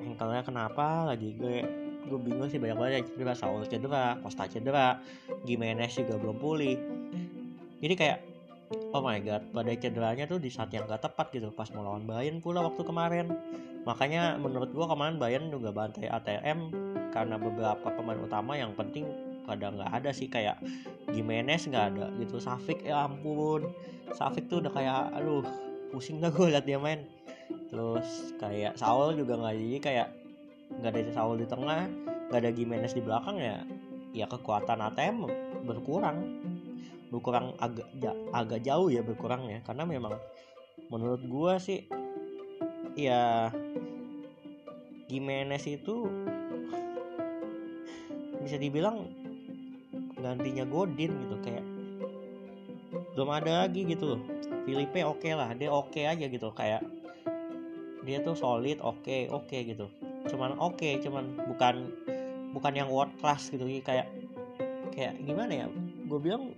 ankle 0.00 0.40
kenapa 0.42 1.12
lagi 1.12 1.36
gue 1.36 1.56
gue 2.10 2.18
bingung 2.18 2.48
sih 2.48 2.58
banyak 2.58 2.76
banget 2.76 2.92
yang 3.00 3.06
cedera. 3.06 3.34
Saul 3.36 3.62
cedera 3.68 4.16
Costa 4.18 4.48
cedera 4.48 4.98
Gimenez 5.44 5.94
juga 5.94 6.16
belum 6.16 6.36
pulih. 6.40 6.76
Jadi 7.80 7.94
kayak 7.96 8.18
oh 8.94 9.02
my 9.02 9.18
god 9.22 9.42
pada 9.50 9.70
cederanya 9.74 10.24
tuh 10.30 10.38
di 10.38 10.50
saat 10.50 10.70
yang 10.70 10.86
gak 10.86 11.02
tepat 11.02 11.34
gitu 11.34 11.50
pas 11.50 11.66
mau 11.74 11.82
lawan 11.82 12.06
Bayern 12.08 12.42
pula 12.42 12.64
waktu 12.64 12.82
kemarin. 12.82 13.26
Makanya 13.84 14.36
menurut 14.36 14.70
gua 14.76 14.90
kemarin 14.90 15.16
Bayern 15.16 15.48
juga 15.48 15.72
bantai 15.72 16.08
ATM 16.08 16.72
karena 17.10 17.36
beberapa 17.40 17.88
pemain 17.90 18.20
utama 18.20 18.54
yang 18.54 18.76
penting 18.76 19.08
pada 19.48 19.72
nggak 19.72 19.90
ada 19.90 20.10
sih 20.14 20.30
kayak 20.30 20.62
Gimenez 21.10 21.66
nggak 21.66 21.84
ada 21.96 22.06
gitu. 22.20 22.38
Safik 22.38 22.84
ya 22.84 23.08
ampun. 23.08 23.70
Safik 24.14 24.46
tuh 24.50 24.62
udah 24.62 24.72
kayak 24.72 25.14
aduh 25.16 25.42
pusing 25.90 26.22
dah 26.22 26.30
gue 26.30 26.54
liat 26.54 26.62
dia 26.62 26.78
main 26.78 27.02
terus 27.70 28.34
kayak 28.42 28.74
Saul 28.74 29.14
juga 29.14 29.38
nggak 29.38 29.54
jadi 29.54 29.78
kayak 29.78 30.08
nggak 30.82 30.90
ada 30.90 31.12
Saul 31.14 31.38
di 31.38 31.46
tengah 31.46 31.86
nggak 32.30 32.40
ada 32.42 32.50
Gimenez 32.50 32.94
di 32.94 33.02
belakang 33.02 33.38
ya 33.38 33.62
ya 34.10 34.26
kekuatan 34.26 34.82
ATM 34.90 35.26
berkurang. 35.66 36.18
Berkurang 37.10 37.58
agak 37.58 37.90
agak 38.30 38.62
jauh 38.62 38.86
ya 38.86 39.02
berkurangnya 39.02 39.62
karena 39.66 39.82
memang 39.82 40.14
menurut 40.90 41.22
gua 41.26 41.58
sih 41.58 41.86
ya 42.94 43.50
Gimenez 45.10 45.66
itu 45.66 46.06
bisa 48.46 48.56
dibilang 48.58 49.10
gantinya 50.22 50.62
Godin 50.66 51.12
gitu 51.26 51.36
kayak 51.42 51.66
belum 53.18 53.30
ada 53.30 53.66
lagi 53.66 53.90
gitu 53.90 54.14
loh. 54.14 54.22
Filipe 54.62 55.02
oke 55.02 55.18
okay 55.18 55.34
lah 55.34 55.50
dia 55.58 55.70
oke 55.74 55.90
okay 55.90 56.06
aja 56.06 56.30
gitu 56.30 56.54
kayak 56.54 56.82
dia 58.06 58.18
tuh 58.24 58.36
solid 58.36 58.80
oke 58.80 59.04
okay, 59.04 59.28
oke 59.28 59.46
okay, 59.48 59.66
gitu. 59.68 59.86
Cuman 60.28 60.56
oke 60.56 60.80
okay, 60.80 61.00
cuman 61.00 61.36
bukan 61.48 61.92
bukan 62.56 62.72
yang 62.74 62.88
world 62.88 63.12
class 63.20 63.52
gitu. 63.52 63.64
Kayak 63.84 64.08
kayak 64.92 65.20
gimana 65.24 65.52
ya? 65.64 65.66
Gue 66.08 66.18
bilang 66.18 66.54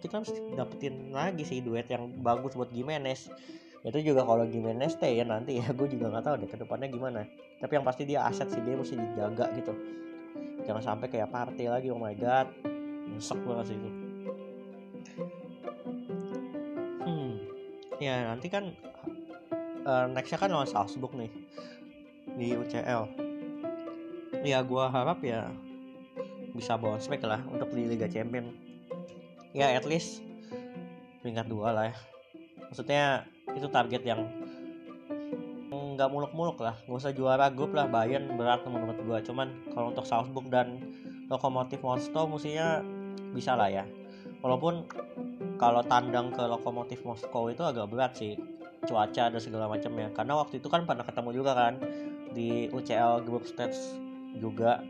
kita 0.00 0.20
harus 0.20 0.32
dapetin 0.54 1.12
lagi 1.12 1.42
sih 1.48 1.64
duet 1.64 1.88
yang 1.88 2.12
bagus 2.20 2.52
buat 2.52 2.68
Gimenez 2.68 3.32
itu 3.84 4.00
juga 4.00 4.24
kalau 4.24 4.48
Gimenez 4.48 4.96
stay 4.96 5.20
ya 5.20 5.28
nanti 5.28 5.60
ya 5.60 5.68
gue 5.76 5.84
juga 5.84 6.08
nggak 6.08 6.24
tahu 6.24 6.34
deh 6.40 6.48
ke 6.48 6.56
depannya 6.56 6.88
gimana. 6.88 7.20
Tapi 7.60 7.72
yang 7.76 7.84
pasti 7.84 8.08
dia 8.08 8.24
aset 8.24 8.48
sih 8.48 8.64
dia 8.64 8.80
mesti 8.80 8.96
dijaga 8.96 9.52
gitu. 9.60 9.76
Jangan 10.64 10.80
sampai 10.80 11.12
kayak 11.12 11.28
party 11.28 11.68
lagi 11.68 11.92
oh 11.92 12.00
my 12.00 12.16
god. 12.16 12.48
Nyesek 13.12 13.36
banget 13.44 13.64
sih 13.68 13.76
itu. 13.76 13.90
Hmm. 17.04 17.32
Ya 18.00 18.24
nanti 18.24 18.48
kan 18.48 18.72
uh, 19.84 20.06
nextnya 20.10 20.40
kan 20.40 20.50
lawan 20.50 20.68
Salzburg 20.68 21.12
nih 21.16 21.32
di 22.34 22.56
UCL 22.56 23.24
ya 24.44 24.60
gue 24.60 24.84
harap 24.84 25.24
ya 25.24 25.48
bisa 26.52 26.76
bounce 26.76 27.08
back 27.08 27.24
lah 27.24 27.40
untuk 27.50 27.72
di 27.72 27.88
Liga 27.88 28.06
Champion. 28.06 28.52
Ya 29.56 29.72
at 29.74 29.88
least 29.88 30.22
peringkat 31.24 31.48
dua 31.50 31.72
lah 31.74 31.84
ya. 31.90 31.96
Maksudnya 32.70 33.04
itu 33.56 33.66
target 33.72 34.04
yang 34.04 34.22
nggak 35.72 36.10
muluk-muluk 36.12 36.60
lah. 36.60 36.76
Nggak 36.86 37.00
usah 37.00 37.12
juara 37.16 37.48
grup 37.50 37.74
lah 37.74 37.88
Bayern 37.90 38.36
berat 38.38 38.62
menurut 38.68 39.00
gue 39.00 39.18
cuman 39.26 39.48
kalau 39.74 39.90
untuk 39.90 40.06
Salzburg 40.06 40.46
dan 40.52 40.78
Lokomotif 41.32 41.80
Moskow 41.80 42.28
mestinya 42.28 42.84
bisa 43.32 43.56
lah 43.56 43.72
ya. 43.72 43.84
Walaupun 44.44 44.84
kalau 45.56 45.80
tandang 45.88 46.30
ke 46.30 46.44
Lokomotif 46.44 47.00
Moskow 47.02 47.48
itu 47.48 47.64
agak 47.64 47.88
berat 47.88 48.12
sih 48.14 48.36
cuaca 48.86 49.32
dan 49.32 49.40
segala 49.40 49.66
macamnya. 49.66 50.12
Karena 50.12 50.38
waktu 50.38 50.60
itu 50.60 50.68
kan 50.68 50.84
pernah 50.84 51.04
ketemu 51.04 51.30
juga 51.34 51.52
kan 51.56 51.74
di 52.34 52.68
UCL 52.70 53.24
Group 53.24 53.48
Stage 53.48 53.76
juga. 54.38 54.80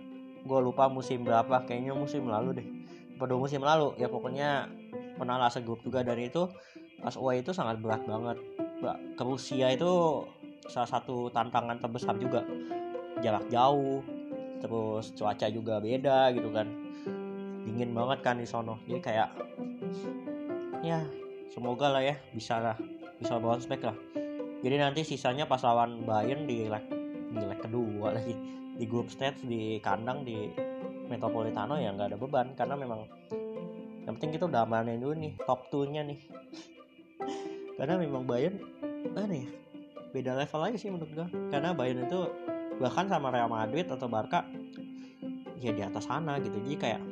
Gue 0.45 0.61
lupa 0.61 0.93
musim 0.93 1.25
berapa 1.25 1.65
kayaknya 1.65 1.97
musim 1.97 2.29
lalu 2.29 2.61
deh. 2.61 2.69
Pada 3.17 3.35
musim 3.39 3.63
lalu? 3.65 3.97
Ya 3.97 4.11
pokoknya 4.11 4.69
pernah 5.17 5.41
lah 5.41 5.49
segrup 5.49 5.81
juga. 5.81 6.05
Dari 6.05 6.29
itu 6.29 6.51
pas 7.01 7.17
away 7.17 7.41
itu 7.41 7.55
sangat 7.55 7.81
berat 7.81 8.05
banget. 8.05 8.39
Ke 9.17 9.23
Rusia 9.25 9.73
itu 9.73 10.25
salah 10.69 10.89
satu 10.89 11.33
tantangan 11.33 11.81
terbesar 11.81 12.19
juga. 12.21 12.45
Jarak 13.25 13.49
jauh 13.49 14.05
terus 14.61 15.13
cuaca 15.17 15.47
juga 15.49 15.81
beda 15.81 16.33
gitu 16.37 16.53
kan. 16.53 16.69
Dingin 17.65 17.97
banget 17.97 18.21
kan 18.21 18.37
di 18.37 18.45
sono. 18.45 18.77
Jadi 18.85 19.01
kayak 19.01 19.31
ya 20.85 21.01
semoga 21.49 21.89
lah 21.89 22.05
ya 22.05 22.17
bisa 22.37 22.61
lah 22.61 22.77
bisa 23.25 23.41
bounce 23.41 23.65
back 23.65 23.81
lah. 23.89 23.97
Jadi 24.61 24.77
nanti 24.77 25.01
sisanya 25.01 25.49
pas 25.49 25.65
lawan 25.65 26.05
Bayern 26.05 26.45
di 26.45 26.69
leg 26.69 26.85
di 27.33 27.41
leg 27.41 27.57
kedua 27.57 28.13
lagi. 28.13 28.37
Di 28.77 28.85
grup 28.85 29.09
stage 29.09 29.41
di 29.49 29.81
kandang 29.81 30.29
di 30.29 30.53
Metropolitano 31.09 31.81
ya 31.81 31.97
nggak 31.97 32.13
ada 32.13 32.19
beban. 32.21 32.53
Karena 32.53 32.77
memang 32.77 33.09
yang 34.05 34.21
penting 34.21 34.37
kita 34.37 34.45
udah 34.45 34.69
amanin 34.69 35.01
dulu 35.01 35.17
nih 35.17 35.33
top 35.49 35.73
2 35.73 35.97
nya 35.97 36.05
nih. 36.05 36.21
Karena 37.81 37.97
memang 37.97 38.29
Bayern 38.29 38.61
aneh 39.17 39.49
ya 39.49 39.51
beda 40.15 40.39
level 40.39 40.63
aja 40.63 40.79
sih 40.79 40.95
menurut 40.95 41.11
gue 41.11 41.27
karena 41.51 41.75
Bayern 41.75 42.07
itu 42.07 42.31
bahkan 42.79 43.11
sama 43.11 43.35
Real 43.35 43.51
Madrid 43.51 43.91
atau 43.91 44.07
Barca 44.07 44.47
ya 45.59 45.75
di 45.75 45.83
atas 45.83 46.07
sana 46.07 46.39
gitu. 46.39 46.55
Jadi 46.63 46.77
kayak 46.79 47.03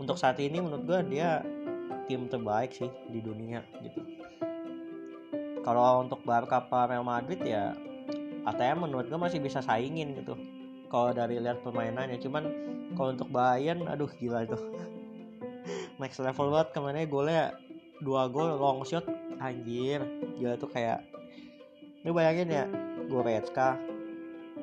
untuk 0.00 0.16
saat 0.16 0.40
ini 0.40 0.64
menurut 0.64 0.88
gue 0.88 1.00
dia 1.12 1.44
tim 2.08 2.24
terbaik 2.24 2.72
sih 2.72 2.88
di 3.12 3.20
dunia 3.20 3.60
gitu 3.84 4.09
kalau 5.60 6.04
untuk 6.04 6.24
Barca 6.24 6.64
apa 6.64 6.88
Real 6.88 7.04
Madrid 7.04 7.40
ya 7.44 7.76
ATM 8.48 8.88
menurut 8.88 9.06
gue 9.12 9.20
masih 9.20 9.40
bisa 9.42 9.60
saingin 9.60 10.16
gitu. 10.16 10.36
Kalau 10.88 11.12
dari 11.14 11.38
lihat 11.38 11.62
permainannya 11.62 12.18
cuman 12.18 12.44
kalau 12.96 13.14
untuk 13.14 13.28
Bayern 13.28 13.84
aduh 13.86 14.08
gila 14.08 14.48
itu. 14.48 14.56
Next 16.00 16.18
level 16.18 16.50
banget 16.50 16.68
ke 16.72 16.78
mana 16.80 17.04
golnya 17.04 17.42
dua 18.00 18.26
gol 18.32 18.56
long 18.56 18.82
shot 18.88 19.04
anjir. 19.38 20.00
Gila 20.40 20.56
tuh 20.56 20.72
kayak 20.72 21.04
ini 22.00 22.10
bayangin 22.10 22.48
ya 22.48 22.64
Goretzka 23.12 23.76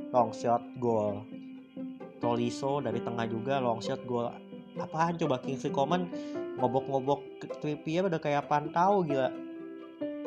long 0.09 0.33
shot 0.33 0.65
gol. 0.81 1.21
Toliso 2.17 2.81
dari 2.81 2.97
tengah 2.97 3.29
juga 3.29 3.61
long 3.61 3.77
shot 3.77 4.01
gol. 4.09 4.33
Apaan 4.77 5.17
coba 5.21 5.41
Kingsley 5.41 5.69
Coman 5.69 6.09
ngobok-ngobok 6.57 7.21
Trippier 7.61 8.09
udah 8.09 8.17
kayak 8.17 8.49
pantau 8.49 9.05
gila 9.05 9.29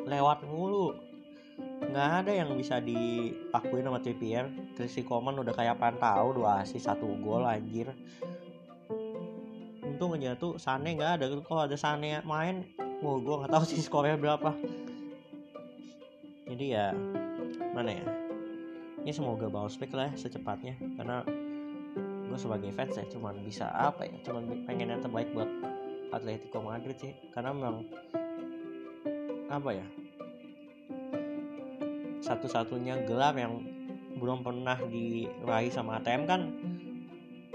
lewat 0.07 0.45
mulu. 0.49 0.97
Nggak 1.61 2.11
ada 2.25 2.33
yang 2.33 2.57
bisa 2.57 2.79
diakuin 2.81 3.85
sama 3.85 4.01
Trippier. 4.01 4.49
Kingsley 4.77 5.05
Coman 5.05 5.37
udah 5.37 5.53
kayak 5.53 5.77
pantau 5.77 6.33
dua 6.33 6.65
asis 6.65 6.89
satu 6.89 7.09
gol 7.21 7.45
anjir. 7.45 7.93
Untung 9.85 10.17
aja 10.17 10.39
tuh 10.39 10.57
Sane 10.57 10.97
nggak 10.97 11.21
ada. 11.21 11.25
Kalau 11.45 11.63
ada 11.69 11.77
Sane 11.77 12.25
main 12.25 12.65
mau 13.01 13.21
gue 13.21 13.35
nggak 13.45 13.53
tahu 13.53 13.65
sih 13.69 13.81
skornya 13.81 14.17
berapa. 14.17 14.57
Jadi 16.49 16.67
ya 16.73 16.93
mana 17.77 17.91
ya? 17.93 18.07
Ini 19.01 19.13
semoga 19.17 19.49
bounce 19.49 19.81
back 19.81 19.93
lah 19.93 20.09
ya 20.13 20.17
secepatnya. 20.17 20.77
Karena 20.97 21.25
gue 22.31 22.39
sebagai 22.39 22.71
fans 22.73 22.97
ya 22.97 23.05
cuman 23.09 23.41
bisa 23.45 23.69
apa 23.73 24.09
ya? 24.09 24.17
Cuman 24.25 24.65
pengen 24.65 24.97
yang 24.97 25.03
terbaik 25.05 25.33
buat 25.37 25.49
Atletico 26.13 26.65
Madrid 26.65 26.97
sih. 26.97 27.13
Karena 27.33 27.53
memang 27.53 27.85
apa 29.51 29.71
ya? 29.75 29.87
Satu-satunya 32.23 33.03
gelar 33.05 33.35
yang 33.35 33.67
belum 34.17 34.47
pernah 34.47 34.79
diraih 34.79 35.75
sama 35.75 35.99
ATM 35.99 36.23
kan 36.31 36.41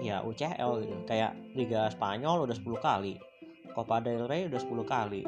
ya 0.03 0.19
UCL 0.21 0.83
gitu. 0.83 0.95
Kayak 1.07 1.39
Liga 1.55 1.87
Spanyol 1.87 2.45
udah 2.45 2.55
10 2.57 2.67
kali 2.83 3.15
Copa 3.71 4.03
del 4.03 4.27
Rey 4.27 4.51
udah 4.51 4.59
10 4.59 4.83
kali 4.83 5.23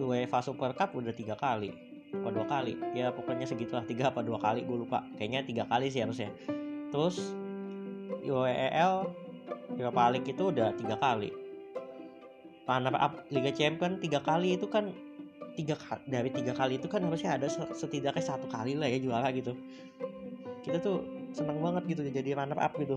UEFA 0.00 0.40
Super 0.44 0.72
Cup 0.76 0.96
udah 0.96 1.12
tiga 1.12 1.36
kali 1.36 1.72
apa 2.10 2.28
dua 2.34 2.46
kali. 2.48 2.74
Ya 2.96 3.14
pokoknya 3.14 3.46
segitulah 3.46 3.86
tiga 3.86 4.10
apa 4.10 4.24
dua 4.24 4.40
kali 4.40 4.66
gue 4.66 4.76
lupa. 4.82 5.04
Kayaknya 5.14 5.40
tiga 5.46 5.64
kali 5.70 5.92
sih 5.92 6.02
harusnya. 6.02 6.32
Terus 6.90 7.20
UEL 8.26 9.06
Europa 9.78 10.02
League 10.10 10.26
itu 10.26 10.42
udah 10.50 10.74
tiga 10.74 10.98
kali. 10.98 11.30
Liga 13.30 13.52
Champion 13.54 14.02
tiga 14.02 14.20
kali 14.24 14.58
itu 14.58 14.66
kan 14.66 14.90
tiga 15.60 15.76
dari 16.08 16.32
tiga 16.32 16.56
kali 16.56 16.80
itu 16.80 16.88
kan 16.88 17.04
harusnya 17.04 17.36
ada 17.36 17.44
setidaknya 17.52 18.24
satu 18.24 18.48
kali 18.48 18.80
lah 18.80 18.88
ya 18.88 18.96
juara 18.96 19.28
gitu. 19.36 19.52
Kita 20.64 20.80
tuh 20.80 21.04
seneng 21.36 21.60
banget 21.60 21.84
gitu 21.92 22.00
jadi 22.08 22.32
runner 22.40 22.56
up 22.56 22.72
gitu. 22.80 22.96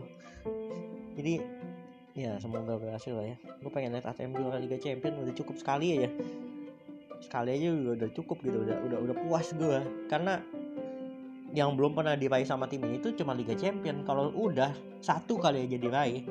Jadi 1.20 1.44
ya 2.16 2.40
semoga 2.40 2.80
berhasil 2.80 3.12
lah 3.12 3.36
ya. 3.36 3.38
Gue 3.60 3.72
pengen 3.76 4.00
lihat 4.00 4.08
ATM 4.08 4.40
juara 4.40 4.58
Liga 4.64 4.80
Champion 4.80 5.20
udah 5.20 5.36
cukup 5.36 5.60
sekali 5.60 6.00
aja. 6.00 6.10
Sekali 7.20 7.60
aja 7.60 7.68
udah, 7.76 7.94
udah 8.00 8.10
cukup 8.16 8.38
gitu 8.48 8.64
udah 8.64 8.78
udah 8.88 9.00
udah 9.04 9.16
puas 9.28 9.52
gue 9.52 9.80
karena 10.08 10.40
yang 11.54 11.78
belum 11.78 11.94
pernah 11.94 12.18
diraih 12.18 12.50
sama 12.50 12.66
tim 12.66 12.82
ini 12.88 12.98
tuh 13.04 13.12
cuma 13.20 13.36
Liga 13.36 13.54
Champion. 13.60 14.08
Kalau 14.08 14.32
udah 14.32 14.72
satu 15.04 15.36
kali 15.36 15.68
aja 15.68 15.76
diraih 15.76 16.24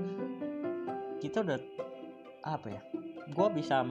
kita 1.23 1.47
udah 1.47 1.59
apa 2.43 2.67
ya 2.67 2.83
gue 3.31 3.49
bisa 3.55 3.87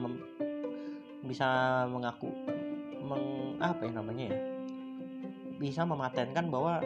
bisa 1.22 1.46
mengaku 1.86 2.34
meng, 3.06 3.56
apa 3.62 3.86
ya 3.86 3.92
namanya 3.94 4.24
ya? 4.34 4.38
Bisa 5.58 5.86
mematenkan 5.86 6.50
bahwa 6.50 6.82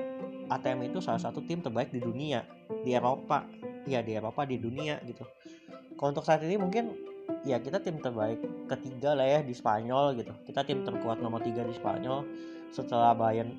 ATM 0.52 0.92
itu 0.92 1.00
salah 1.00 1.20
satu 1.20 1.40
tim 1.42 1.64
terbaik 1.64 1.90
di 1.90 2.00
dunia 2.00 2.44
di 2.84 2.92
Eropa. 2.92 3.48
Ya 3.88 4.04
di 4.04 4.14
Eropa 4.18 4.44
di 4.44 4.60
dunia 4.60 5.00
gitu. 5.08 5.24
Kalau 5.96 6.12
untuk 6.12 6.26
saat 6.28 6.44
ini 6.44 6.60
mungkin 6.60 6.92
ya 7.48 7.56
kita 7.58 7.80
tim 7.80 7.98
terbaik 8.02 8.42
ketiga 8.68 9.16
lah 9.16 9.24
ya 9.24 9.40
di 9.40 9.54
Spanyol 9.56 10.20
gitu. 10.20 10.32
Kita 10.44 10.66
tim 10.66 10.84
terkuat 10.84 11.24
nomor 11.24 11.40
tiga 11.40 11.64
di 11.64 11.72
Spanyol. 11.72 12.26
Setelah 12.74 13.16
Bayern 13.16 13.54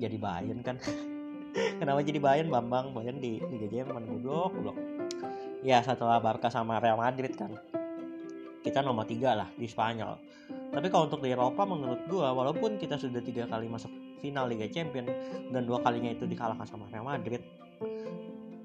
jadi 0.00 0.16
Bayern 0.16 0.64
kan. 0.64 0.80
Kenapa 1.80 2.00
jadi 2.00 2.20
Bayern? 2.20 2.48
Bambang 2.48 2.96
Bayern 2.96 3.20
di 3.20 3.42
Liga 3.52 3.68
Jerman 3.68 4.08
goblok 4.08 4.56
goblok. 4.56 4.78
Ya 5.60 5.82
setelah 5.82 6.22
Barca 6.22 6.48
sama 6.48 6.78
Real 6.80 6.96
Madrid 6.96 7.34
kan 7.34 7.52
kita 8.66 8.82
nomor 8.82 9.06
tiga 9.06 9.38
lah 9.38 9.48
di 9.54 9.70
Spanyol. 9.70 10.18
Tapi 10.74 10.90
kalau 10.90 11.06
untuk 11.06 11.22
di 11.22 11.30
Eropa 11.30 11.62
menurut 11.62 12.02
gua 12.10 12.34
walaupun 12.34 12.82
kita 12.82 12.98
sudah 12.98 13.22
tiga 13.22 13.46
kali 13.46 13.70
masuk 13.70 13.88
final 14.18 14.50
Liga 14.50 14.66
Champion 14.66 15.06
dan 15.54 15.62
dua 15.62 15.78
kalinya 15.86 16.10
itu 16.10 16.26
dikalahkan 16.26 16.66
sama 16.66 16.90
Real 16.90 17.06
Madrid 17.06 17.46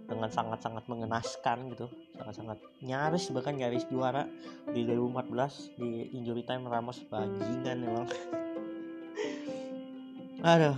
dengan 0.10 0.28
sangat-sangat 0.28 0.92
mengenaskan 0.92 1.72
gitu 1.72 1.88
sangat-sangat 2.20 2.60
nyaris 2.84 3.32
bahkan 3.32 3.56
nyaris 3.56 3.88
juara 3.88 4.28
di 4.68 4.84
2014 4.84 5.80
di 5.80 6.12
injury 6.12 6.44
time 6.44 6.68
Ramos 6.68 7.00
bajingan 7.08 7.78
memang 7.86 8.08
aduh. 10.52 10.78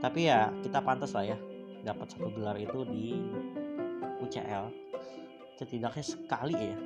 Tapi 0.00 0.28
ya 0.28 0.52
kita 0.62 0.84
pantas 0.84 1.16
lah 1.16 1.34
ya 1.34 1.38
dapat 1.84 2.06
satu 2.12 2.32
gelar 2.32 2.56
itu 2.56 2.80
di 2.88 3.20
UCL 4.24 4.72
setidaknya 5.60 6.04
sekali 6.04 6.56
ya 6.56 6.76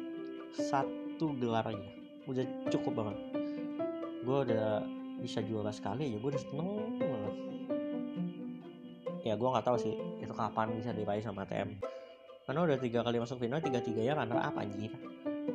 satu 0.55 1.08
gelar 1.27 1.67
aja. 1.67 1.89
Udah 2.31 2.45
cukup 2.71 2.93
banget. 3.03 3.17
Gue 4.23 4.39
udah 4.47 4.85
bisa 5.19 5.43
juara 5.43 5.75
sekali 5.75 6.15
ya 6.15 6.19
gue 6.23 6.31
udah 6.31 6.43
seneng 6.43 6.69
banget. 7.03 7.35
Ya 9.27 9.35
gue 9.35 9.49
nggak 9.51 9.67
tahu 9.67 9.77
sih 9.77 9.95
itu 10.23 10.35
kapan 10.35 10.79
bisa 10.79 10.95
diraih 10.95 11.25
sama 11.25 11.43
TM 11.43 11.75
karena 12.49 12.65
udah 12.65 12.81
tiga 12.81 13.05
kali 13.05 13.21
masuk 13.21 13.45
final 13.45 13.61
tiga 13.61 13.85
tiganya 13.85 14.25
runner 14.25 14.41
up 14.41 14.57
anjir. 14.57 14.89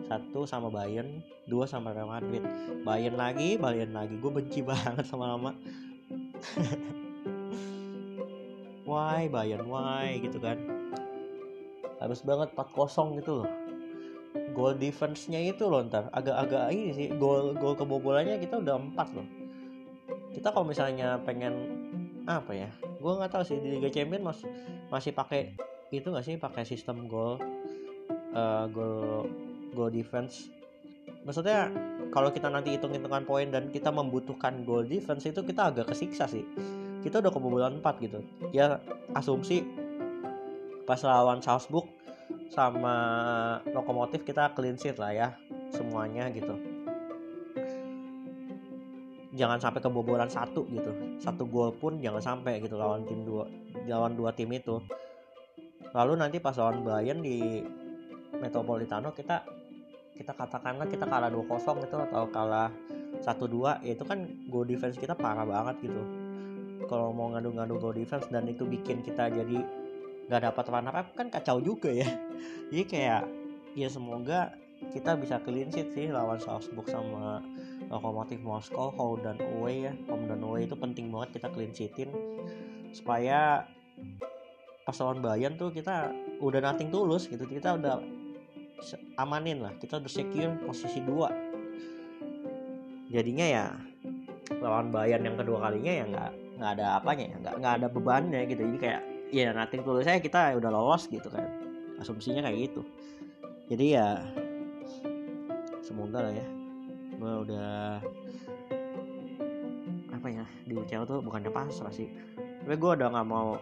Satu 0.05 0.45
sama 0.45 0.69
Bayern 0.69 1.25
dua 1.49 1.65
sama 1.65 1.89
Real 1.89 2.05
Madrid. 2.05 2.43
Bayern 2.85 3.17
lagi 3.17 3.57
Bayern 3.57 3.95
lagi. 3.95 4.19
Gue 4.19 4.29
benci 4.29 4.61
banget 4.69 5.07
sama 5.07 5.33
lama 5.33 5.57
why 8.85 9.25
Bayern? 9.31 9.65
Why? 9.65 10.21
Gitu 10.21 10.37
kan. 10.37 10.59
Harus 11.97 12.19
banget 12.21 12.51
4-0 12.51 13.15
gitu 13.23 13.41
loh 13.41 13.62
goal 14.53 14.77
defense-nya 14.77 15.41
itu 15.41 15.65
loh 15.65 15.83
ntar. 15.83 16.07
Agak-agak 16.13 16.69
ini 16.71 16.93
sih 16.93 17.07
gol 17.17 17.57
gol 17.57 17.73
kebobolannya 17.73 18.37
kita 18.39 18.61
udah 18.61 18.77
empat 18.77 19.07
loh. 19.17 19.27
Kita 20.33 20.53
kalau 20.53 20.69
misalnya 20.69 21.17
pengen 21.25 21.53
apa 22.23 22.55
ya 22.55 22.69
gue 22.79 23.11
nggak 23.11 23.35
tahu 23.35 23.43
sih 23.43 23.59
di 23.59 23.75
Liga 23.75 23.91
Champions 23.91 24.23
mas, 24.23 24.39
masih 24.87 25.11
pakai 25.11 25.59
itu 25.91 26.07
nggak 26.07 26.23
sih 26.23 26.39
pakai 26.39 26.63
sistem 26.63 27.11
gol 27.11 27.35
uh, 28.37 28.65
gol 28.69 29.27
gol 29.73 29.89
defense. 29.91 30.47
Maksudnya 31.27 31.67
kalau 32.13 32.31
kita 32.31 32.47
nanti 32.47 32.75
hitung 32.77 32.93
hitungan 32.93 33.25
poin 33.27 33.49
dan 33.49 33.67
kita 33.73 33.91
membutuhkan 33.91 34.63
goal 34.63 34.85
defense 34.85 35.27
itu 35.27 35.43
kita 35.43 35.73
agak 35.73 35.91
kesiksa 35.91 36.29
sih. 36.29 36.45
Kita 37.03 37.19
udah 37.19 37.31
kebobolan 37.35 37.83
4 37.83 38.05
gitu. 38.05 38.23
Ya 38.55 38.79
asumsi 39.11 39.67
pas 40.87 40.99
lawan 41.03 41.39
Salzburg 41.43 41.87
sama 42.51 42.95
lokomotif 43.71 44.25
kita 44.27 44.51
clean 44.57 44.75
sheet 44.75 44.99
lah 44.99 45.11
ya 45.13 45.27
semuanya 45.71 46.27
gitu. 46.33 46.55
Jangan 49.33 49.57
sampai 49.57 49.81
kebobolan 49.81 50.29
satu 50.29 50.67
gitu. 50.69 50.91
Satu 51.17 51.49
gol 51.49 51.73
pun 51.73 51.97
jangan 51.97 52.21
sampai 52.21 52.61
gitu 52.61 52.77
lawan 52.77 53.07
tim 53.07 53.25
dua 53.25 53.49
lawan 53.89 54.13
dua 54.13 54.33
tim 54.33 54.51
itu. 54.53 54.77
Lalu 55.93 56.13
nanti 56.17 56.37
pas 56.41 56.57
lawan 56.57 56.81
Bayern 56.85 57.21
di 57.21 57.61
Metropolitano 58.37 59.13
kita 59.13 59.45
kita 60.13 60.33
katakanlah 60.37 60.85
kita 60.85 61.09
kalah 61.09 61.29
2-0 61.33 61.89
itu 61.89 61.97
atau 61.97 62.29
kalah 62.29 62.69
1-2 63.21 63.81
ya 63.81 63.91
itu 63.97 64.05
kan 64.05 64.29
goal 64.49 64.65
defense 64.65 64.97
kita 64.97 65.17
parah 65.17 65.45
banget 65.45 65.89
gitu. 65.89 66.01
Kalau 66.85 67.09
mau 67.15 67.33
ngadu-ngadu 67.33 67.81
goal 67.81 67.95
defense 67.97 68.29
dan 68.29 68.45
itu 68.45 68.65
bikin 68.65 69.01
kita 69.01 69.33
jadi 69.33 69.65
nggak 70.27 70.41
dapat 70.51 70.65
runner 70.71 70.95
up 70.95 71.07
kan 71.15 71.27
kacau 71.27 71.59
juga 71.59 71.91
ya. 71.91 72.07
Jadi 72.71 72.83
kayak 72.87 73.23
ya 73.73 73.89
semoga 73.89 74.53
kita 74.91 75.15
bisa 75.15 75.39
clean 75.43 75.71
sheet 75.71 75.95
sih 75.95 76.11
lawan 76.11 76.41
Salzburg 76.41 76.83
sama 76.89 77.39
lokomotif 77.87 78.41
Moskow 78.43 78.91
home 78.97 79.23
dan 79.23 79.37
away 79.55 79.87
ya. 79.87 79.93
Home 80.11 80.27
dan 80.27 80.43
away 80.43 80.67
itu 80.67 80.75
penting 80.75 81.13
banget 81.13 81.39
kita 81.39 81.47
clean 81.53 81.71
sheetin. 81.71 82.09
Supaya 82.91 83.63
pas 84.83 84.95
lawan 84.99 85.23
Bayern 85.23 85.55
tuh 85.55 85.71
kita 85.71 86.11
udah 86.43 86.59
nothing 86.59 86.91
tulus 86.91 87.31
gitu. 87.31 87.47
Kita 87.47 87.79
udah 87.79 88.03
amanin 89.15 89.63
lah. 89.63 89.71
Kita 89.79 90.03
udah 90.03 90.11
secure 90.11 90.59
posisi 90.67 90.99
dua. 90.99 91.31
Jadinya 93.13 93.45
ya 93.45 93.65
lawan 94.59 94.91
Bayern 94.91 95.23
yang 95.23 95.37
kedua 95.39 95.69
kalinya 95.69 95.93
ya 95.93 96.05
nggak 96.09 96.31
nggak 96.59 96.71
ada 96.79 96.85
apanya 96.99 97.25
ya. 97.31 97.35
Nggak 97.39 97.55
nggak 97.61 97.73
ada 97.79 97.87
bebannya 97.87 98.41
gitu. 98.51 98.61
Jadi 98.67 98.79
kayak 98.81 99.01
ya 99.33 99.49
tulus 99.65 100.05
saya 100.05 100.21
kita 100.21 100.53
udah 100.61 100.69
lolos 100.69 101.09
gitu 101.09 101.25
kan. 101.33 101.49
Asumsinya 101.97 102.45
kayak 102.45 102.69
gitu. 102.69 102.81
Jadi 103.73 103.97
ya 103.97 104.21
semoga 105.81 106.29
lah 106.29 106.33
ya. 106.33 106.45
Gue 107.17 107.33
udah 107.49 107.97
apa 110.13 110.27
ya 110.29 110.45
di 110.69 110.73
UCL 110.77 111.09
tuh 111.09 111.19
bukannya 111.25 111.49
pasrah 111.49 111.89
sih. 111.89 112.07
Tapi 112.37 112.75
gue 112.77 112.91
udah 112.93 113.09
nggak 113.09 113.27
mau 113.27 113.57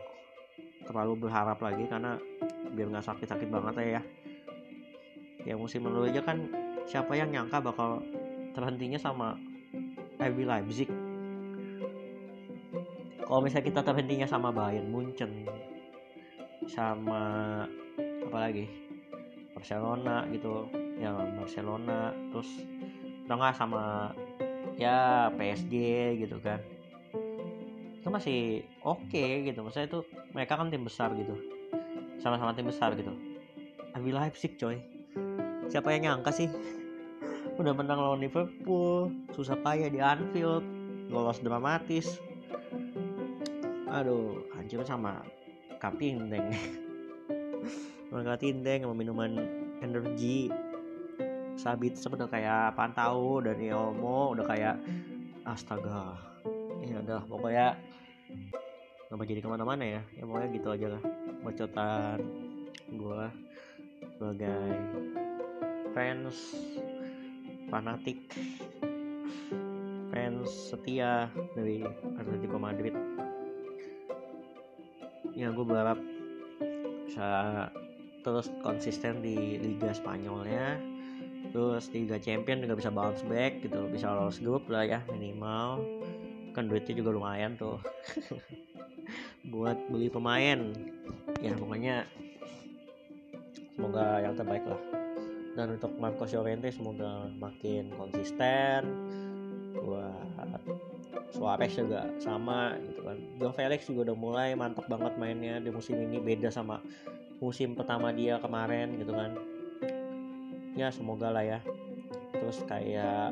terlalu 0.84 1.26
berharap 1.26 1.64
lagi 1.64 1.88
karena 1.88 2.20
biar 2.76 2.92
nggak 2.92 3.08
sakit-sakit 3.08 3.48
banget 3.48 3.74
ya. 3.80 4.04
Ya 5.48 5.56
musim 5.56 5.88
lalu 5.88 6.12
aja 6.12 6.22
kan 6.22 6.52
siapa 6.86 7.16
yang 7.16 7.32
nyangka 7.32 7.64
bakal 7.64 8.04
terhentinya 8.52 9.00
sama 9.00 9.40
RB 10.20 10.46
Leipzig 10.46 10.90
kalau 13.32 13.48
misalnya 13.48 13.72
kita 13.72 13.80
terhentinya 13.88 14.28
sama 14.28 14.52
Bayern 14.52 14.92
Munchen 14.92 15.48
sama 16.68 17.24
apa 18.28 18.38
lagi? 18.44 18.68
Barcelona 19.56 20.28
gitu. 20.36 20.68
Ya 21.00 21.16
Barcelona 21.40 22.12
terus 22.28 22.52
atau 23.24 23.40
enggak 23.40 23.56
sama 23.56 24.12
ya 24.76 25.32
PSG 25.40 25.76
gitu 26.28 26.44
kan. 26.44 26.60
Itu 28.04 28.12
masih 28.12 28.68
oke 28.84 29.00
okay, 29.08 29.48
gitu. 29.48 29.64
Maksudnya 29.64 29.88
itu 29.88 30.04
mereka 30.36 30.60
kan 30.60 30.68
tim 30.68 30.84
besar 30.84 31.16
gitu. 31.16 31.32
Sama-sama 32.20 32.52
tim 32.52 32.68
besar 32.68 33.00
gitu. 33.00 33.16
Ambil 33.96 34.20
Leipzig 34.20 34.60
coy. 34.60 34.84
Siapa 35.72 35.88
yang 35.96 36.20
nyangka 36.20 36.36
sih? 36.36 36.52
Udah 37.64 37.72
menang 37.72 37.96
lawan 37.96 38.20
Liverpool 38.20 39.08
susah 39.32 39.56
payah 39.64 39.88
di 39.88 40.04
Anfield 40.04 40.68
lolos 41.08 41.40
dramatis 41.40 42.20
aduh 43.92 44.48
hancur 44.56 44.88
sama 44.88 45.20
kapindeng 45.84 46.48
makan 48.12 48.36
tindeng 48.40 48.84
sama 48.84 48.96
minuman 48.96 49.32
energi. 49.80 50.52
Sabit 51.56 51.96
udah 52.00 52.28
kayak 52.28 52.76
Pantau 52.76 53.40
dan 53.44 53.56
Yomo 53.60 54.36
udah 54.36 54.46
kayak 54.48 54.76
astaga. 55.48 56.20
Ya 56.84 57.00
udah 57.00 57.22
pokoknya 57.28 57.80
nggak 59.12 59.28
jadi 59.28 59.42
ke 59.44 59.50
mana-mana 59.52 59.84
ya. 59.84 60.02
Ya 60.16 60.24
pokoknya 60.28 60.50
gitu 60.56 60.68
aja 60.72 60.88
lah 60.98 61.04
bocotan 61.42 62.20
gue 62.92 63.24
sebagai 64.20 64.78
fans 65.96 66.38
fanatik 67.72 68.20
fans 70.12 70.52
setia 70.70 71.32
dari 71.56 71.82
Atletico 72.20 72.60
Madrid 72.60 72.94
ya 75.36 75.52
gue 75.52 75.66
berharap 75.66 76.00
bisa 77.08 77.30
terus 78.22 78.48
konsisten 78.62 79.20
di 79.20 79.60
Liga 79.60 79.92
Spanyolnya. 79.92 80.80
Terus 81.52 81.90
Liga 81.92 82.22
Champion 82.22 82.64
juga 82.64 82.78
bisa 82.78 82.94
bounce 82.94 83.26
back 83.26 83.66
gitu 83.66 83.90
bisa 83.90 84.14
lolos 84.14 84.40
grup 84.40 84.70
lah 84.70 84.86
ya 84.86 85.00
minimal. 85.10 85.82
Kan 86.56 86.70
duitnya 86.70 86.96
juga 86.96 87.12
lumayan 87.12 87.58
tuh. 87.58 87.82
Buat 89.52 89.78
beli 89.90 90.08
pemain. 90.08 90.72
Ya 91.42 91.52
pokoknya 91.58 92.06
semoga 93.74 94.22
yang 94.22 94.38
terbaik 94.38 94.64
lah. 94.70 94.82
Dan 95.52 95.76
untuk 95.76 95.92
Marco 96.00 96.24
Llorente 96.24 96.72
semoga 96.72 97.28
makin 97.36 97.92
konsisten 98.00 98.88
buat 99.82 100.14
Suarez 101.32 101.72
juga 101.74 102.12
sama 102.20 102.76
gitu 102.84 103.02
kan. 103.08 103.18
Joe 103.40 103.54
Felix 103.56 103.88
juga 103.88 104.12
udah 104.12 104.18
mulai 104.20 104.50
mantap 104.54 104.86
banget 104.92 105.16
mainnya 105.16 105.64
di 105.64 105.72
musim 105.72 105.96
ini 105.98 106.20
beda 106.20 106.52
sama 106.52 106.84
musim 107.40 107.74
pertama 107.74 108.12
dia 108.12 108.38
kemarin 108.38 109.00
gitu 109.00 109.16
kan. 109.16 109.32
Ya 110.76 110.92
semoga 110.92 111.32
lah 111.32 111.44
ya. 111.44 111.60
Terus 112.36 112.64
kayak 112.68 113.32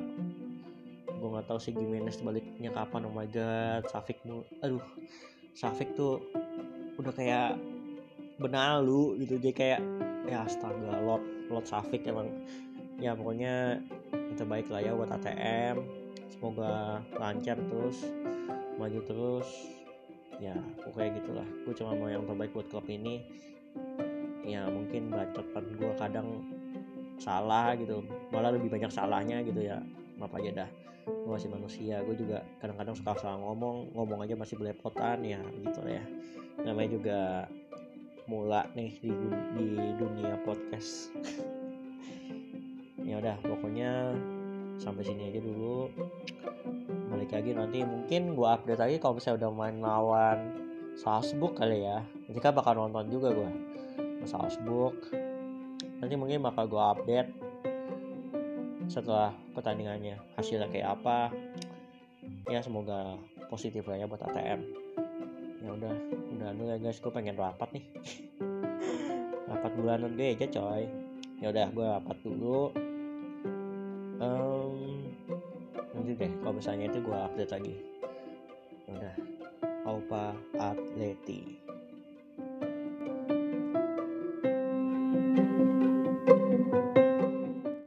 gue 1.19 1.27
nggak 1.27 1.47
tahu 1.51 1.59
si 1.59 1.75
Gimenez 1.75 2.23
baliknya 2.23 2.71
kapan 2.71 3.03
oh 3.03 3.11
my 3.11 3.27
god 3.27 3.83
Safik 3.91 4.23
aduh 4.63 4.83
Safik 5.51 5.91
tuh 5.99 6.23
udah 6.95 7.11
kayak 7.11 7.59
benalu 8.39 9.19
gitu. 9.27 9.35
Jadi 9.43 9.51
kayak 9.51 9.81
ya 10.31 10.47
astaga 10.47 11.03
Lord 11.03 11.23
Lord 11.51 11.67
Safik 11.67 12.07
emang 12.07 12.31
ya 12.99 13.11
pokoknya 13.15 13.83
terbaik 14.39 14.71
lah 14.71 14.79
ya 14.83 14.95
buat 14.95 15.11
ATM 15.11 15.98
semoga 16.29 17.01
lancar 17.17 17.57
terus 17.57 18.05
maju 18.79 18.99
terus. 19.03 19.49
Ya 20.39 20.55
pokoknya 20.87 21.19
gitulah. 21.19 21.47
Gue 21.67 21.73
cuma 21.75 21.91
mau 21.99 22.07
yang 22.07 22.23
terbaik 22.23 22.55
buat 22.55 22.71
klub 22.71 22.87
ini. 22.87 23.27
Ya 24.47 24.65
mungkin 24.71 25.11
bacotan 25.11 25.65
gue 25.75 25.91
kadang 25.99 26.27
salah 27.19 27.75
gitu. 27.75 28.07
Malah 28.31 28.55
lebih 28.55 28.71
banyak 28.71 28.87
salahnya 28.87 29.43
gitu 29.43 29.59
ya. 29.59 29.83
Maaf 30.15 30.31
aja 30.39 30.63
dah. 30.63 30.69
Gue 31.03 31.31
masih 31.35 31.51
manusia. 31.51 31.99
Gue 32.07 32.15
juga 32.15 32.47
kadang-kadang 32.63 32.95
suka 32.95 33.19
salah 33.19 33.37
ngomong. 33.43 33.91
Ngomong 33.91 34.23
aja 34.23 34.39
masih 34.39 34.55
belepotan. 34.55 35.27
Ya 35.27 35.43
gitu 35.43 35.83
ya. 35.83 36.03
Namanya 36.63 36.89
juga 36.95 37.19
mula 38.31 38.63
nih 38.79 38.95
di, 39.03 39.11
di 39.59 39.67
dunia 39.99 40.39
podcast. 40.47 41.11
Ya 43.09 43.17
udah 43.17 43.41
pokoknya 43.41 44.13
sampai 44.79 45.03
sini 45.03 45.29
aja 45.29 45.43
dulu. 45.43 45.91
Balik 47.11 47.35
lagi 47.35 47.51
nanti 47.51 47.83
mungkin 47.83 48.33
gue 48.33 48.47
update 48.47 48.79
lagi 48.79 48.95
kalau 48.97 49.19
misalnya 49.19 49.45
udah 49.45 49.51
main 49.51 49.77
lawan 49.83 50.37
Salzburg 50.95 51.53
kali 51.53 51.83
ya. 51.83 52.01
Nanti 52.01 52.39
kan 52.39 52.55
bakal 52.55 52.79
nonton 52.79 53.11
juga 53.11 53.35
gue 53.35 53.51
Salzburg. 54.23 54.95
Nanti 55.99 56.15
mungkin 56.15 56.39
bakal 56.39 56.71
gue 56.71 56.79
update 56.79 57.29
setelah 58.89 59.35
pertandingannya 59.53 60.17
hasilnya 60.39 60.71
kayak 60.71 60.97
apa. 60.97 61.29
Ya 62.47 62.63
semoga 62.63 63.19
positif 63.51 63.85
lah 63.85 63.99
ya 63.99 64.09
buat 64.09 64.25
ATM 64.25 64.89
ya 65.59 65.75
udah 65.75 65.95
udah 66.39 66.49
dulu 66.55 66.71
ya 66.71 66.77
guys 66.79 66.99
gue 67.03 67.11
pengen 67.11 67.35
rapat 67.35 67.69
nih. 67.75 67.85
Rapat 69.49 69.71
bulanan 69.75 70.15
deh 70.15 70.37
aja 70.37 70.47
coy. 70.47 70.87
Ya 71.43 71.51
udah 71.51 71.67
gue 71.73 71.83
rapat 71.83 72.17
dulu 72.23 72.71
deh 76.19 76.31
kalau 76.43 76.53
misalnya 76.53 76.91
itu 76.91 76.99
gue 76.99 77.15
update 77.15 77.51
lagi. 77.55 77.75
Ya 78.85 78.91
udah. 78.99 79.15
Aupa 79.87 80.35
Atleti 80.59 81.68